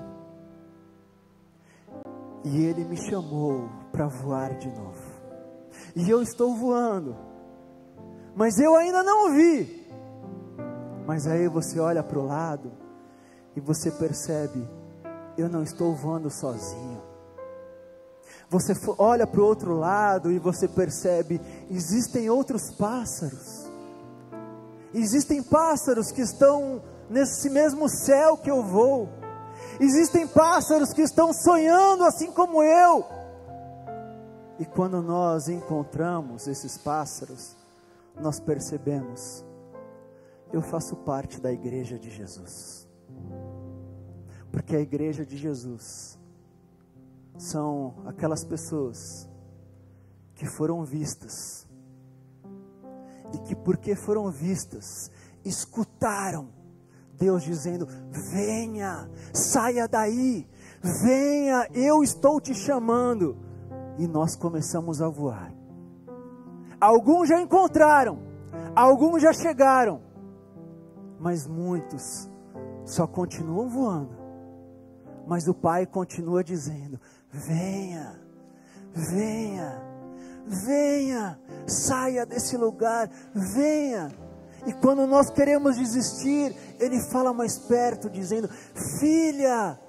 e 2.44 2.62
Ele 2.66 2.84
me 2.84 2.98
chamou 2.98 3.70
para 3.90 4.08
voar 4.08 4.58
de 4.58 4.68
novo, 4.68 5.22
e 5.96 6.10
eu 6.10 6.22
estou 6.22 6.54
voando, 6.58 7.27
mas 8.38 8.60
eu 8.60 8.76
ainda 8.76 9.02
não 9.02 9.34
vi. 9.34 9.84
Mas 11.08 11.26
aí 11.26 11.48
você 11.48 11.80
olha 11.80 12.04
para 12.04 12.20
o 12.20 12.26
lado 12.26 12.72
e 13.56 13.60
você 13.60 13.90
percebe: 13.90 14.64
eu 15.36 15.50
não 15.50 15.64
estou 15.64 15.96
voando 15.96 16.30
sozinho. 16.30 17.02
Você 18.48 18.74
olha 19.00 19.26
para 19.26 19.42
o 19.42 19.44
outro 19.44 19.74
lado 19.74 20.32
e 20.32 20.38
você 20.38 20.68
percebe: 20.68 21.42
existem 21.72 22.30
outros 22.30 22.70
pássaros. 22.70 23.66
Existem 24.94 25.42
pássaros 25.42 26.12
que 26.12 26.22
estão 26.22 26.84
nesse 27.10 27.50
mesmo 27.50 27.90
céu 27.90 28.38
que 28.38 28.52
eu 28.52 28.62
vou. 28.62 29.10
Existem 29.80 30.28
pássaros 30.28 30.94
que 30.94 31.02
estão 31.02 31.34
sonhando 31.34 32.04
assim 32.04 32.32
como 32.32 32.62
eu. 32.62 33.04
E 34.60 34.66
quando 34.66 35.02
nós 35.02 35.50
encontramos 35.50 36.48
esses 36.48 36.78
pássaros, 36.78 37.57
nós 38.22 38.40
percebemos: 38.40 39.46
eu 40.52 40.62
faço 40.62 40.96
parte 40.96 41.40
da 41.40 41.52
igreja 41.52 41.98
de 42.00 42.10
Jesus. 42.10 42.88
Porque 44.52 44.76
a 44.76 44.80
igreja 44.80 45.26
de 45.26 45.38
Jesus 45.38 46.18
são 47.38 47.96
aquelas 48.06 48.44
pessoas 48.44 49.30
que 50.34 50.46
foram 50.46 50.84
vistas 50.84 51.68
e 53.34 53.38
que, 53.40 53.56
porque 53.56 53.96
foram 53.96 54.32
vistas, 54.32 55.12
escutaram 55.44 56.58
Deus 57.18 57.44
dizendo: 57.44 57.88
venha, 58.32 59.10
saia 59.34 59.88
daí, 59.88 60.48
venha, 60.82 61.68
eu 61.74 62.04
estou 62.04 62.40
te 62.40 62.54
chamando. 62.54 63.38
E 63.98 64.08
nós 64.08 64.36
começamos 64.36 65.02
a 65.02 65.10
voar. 65.10 65.57
Alguns 66.80 67.28
já 67.28 67.42
encontraram, 67.42 68.20
alguns 68.76 69.22
já 69.22 69.34
chegaram, 69.34 70.02
mas 71.20 71.48
muitos 71.48 72.30
só 72.86 73.08
continuam 73.08 73.68
voando. 73.68 74.16
Mas 75.26 75.48
o 75.48 75.54
Pai 75.54 75.86
continua 75.86 76.44
dizendo: 76.44 77.00
venha, 77.32 78.20
venha, 78.94 79.82
venha, 80.46 81.40
saia 81.66 82.26
desse 82.26 82.56
lugar, 82.56 83.10
venha. 83.34 84.10
E 84.66 84.74
quando 84.74 85.08
nós 85.08 85.30
queremos 85.30 85.78
desistir, 85.78 86.56
Ele 86.80 87.00
fala 87.12 87.34
mais 87.34 87.58
perto, 87.58 88.10
dizendo: 88.10 88.48
Filha, 89.00 89.80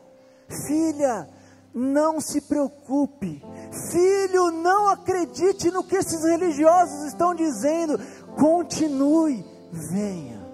filha, 0.67 1.29
não 1.75 2.21
se 2.21 2.41
preocupe, 2.41 3.43
filho, 3.91 4.51
não 4.51 4.89
acredite 4.89 5.71
no 5.71 5.85
que 5.85 5.97
esses 5.97 6.25
religiosos 6.25 7.05
estão 7.05 7.35
dizendo, 7.35 7.99
continue, 8.39 9.45
venha. 9.71 10.47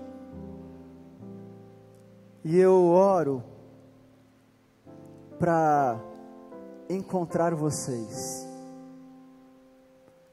E 2.45 2.59
eu 2.59 2.85
oro 2.85 3.43
para 5.39 5.99
encontrar 6.89 7.55
vocês 7.55 8.47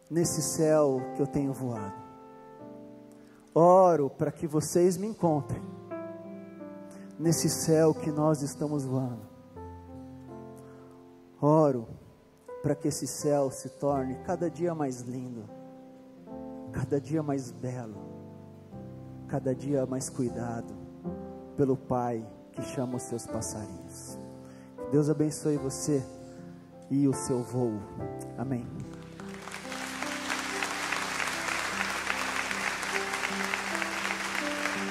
nesse 0.09 0.41
céu 0.41 1.01
que 1.15 1.21
eu 1.21 1.27
tenho 1.27 1.53
voado. 1.53 2.01
Oro 3.55 4.09
para 4.09 4.31
que 4.31 4.45
vocês 4.45 4.97
me 4.97 5.07
encontrem 5.07 5.61
nesse 7.17 7.49
céu 7.49 7.93
que 7.93 8.11
nós 8.11 8.41
estamos 8.41 8.83
voando. 8.83 9.30
Oro 11.41 11.87
para 12.61 12.75
que 12.75 12.87
esse 12.87 13.07
céu 13.07 13.49
se 13.49 13.67
torne 13.69 14.15
cada 14.23 14.49
dia 14.49 14.75
mais 14.75 15.01
lindo, 15.01 15.49
cada 16.71 17.01
dia 17.01 17.23
mais 17.23 17.51
belo, 17.51 17.97
cada 19.27 19.55
dia 19.55 19.85
mais 19.87 20.07
cuidado 20.07 20.73
pelo 21.57 21.75
Pai 21.75 22.23
que 22.51 22.61
chama 22.61 22.97
os 22.97 23.03
seus 23.03 23.25
passarinhos. 23.25 24.19
Deus 24.91 25.09
abençoe 25.09 25.57
você 25.57 26.03
e 26.91 27.07
o 27.07 27.13
seu 27.13 27.41
voo. 27.41 27.79
Amém. 28.37 28.67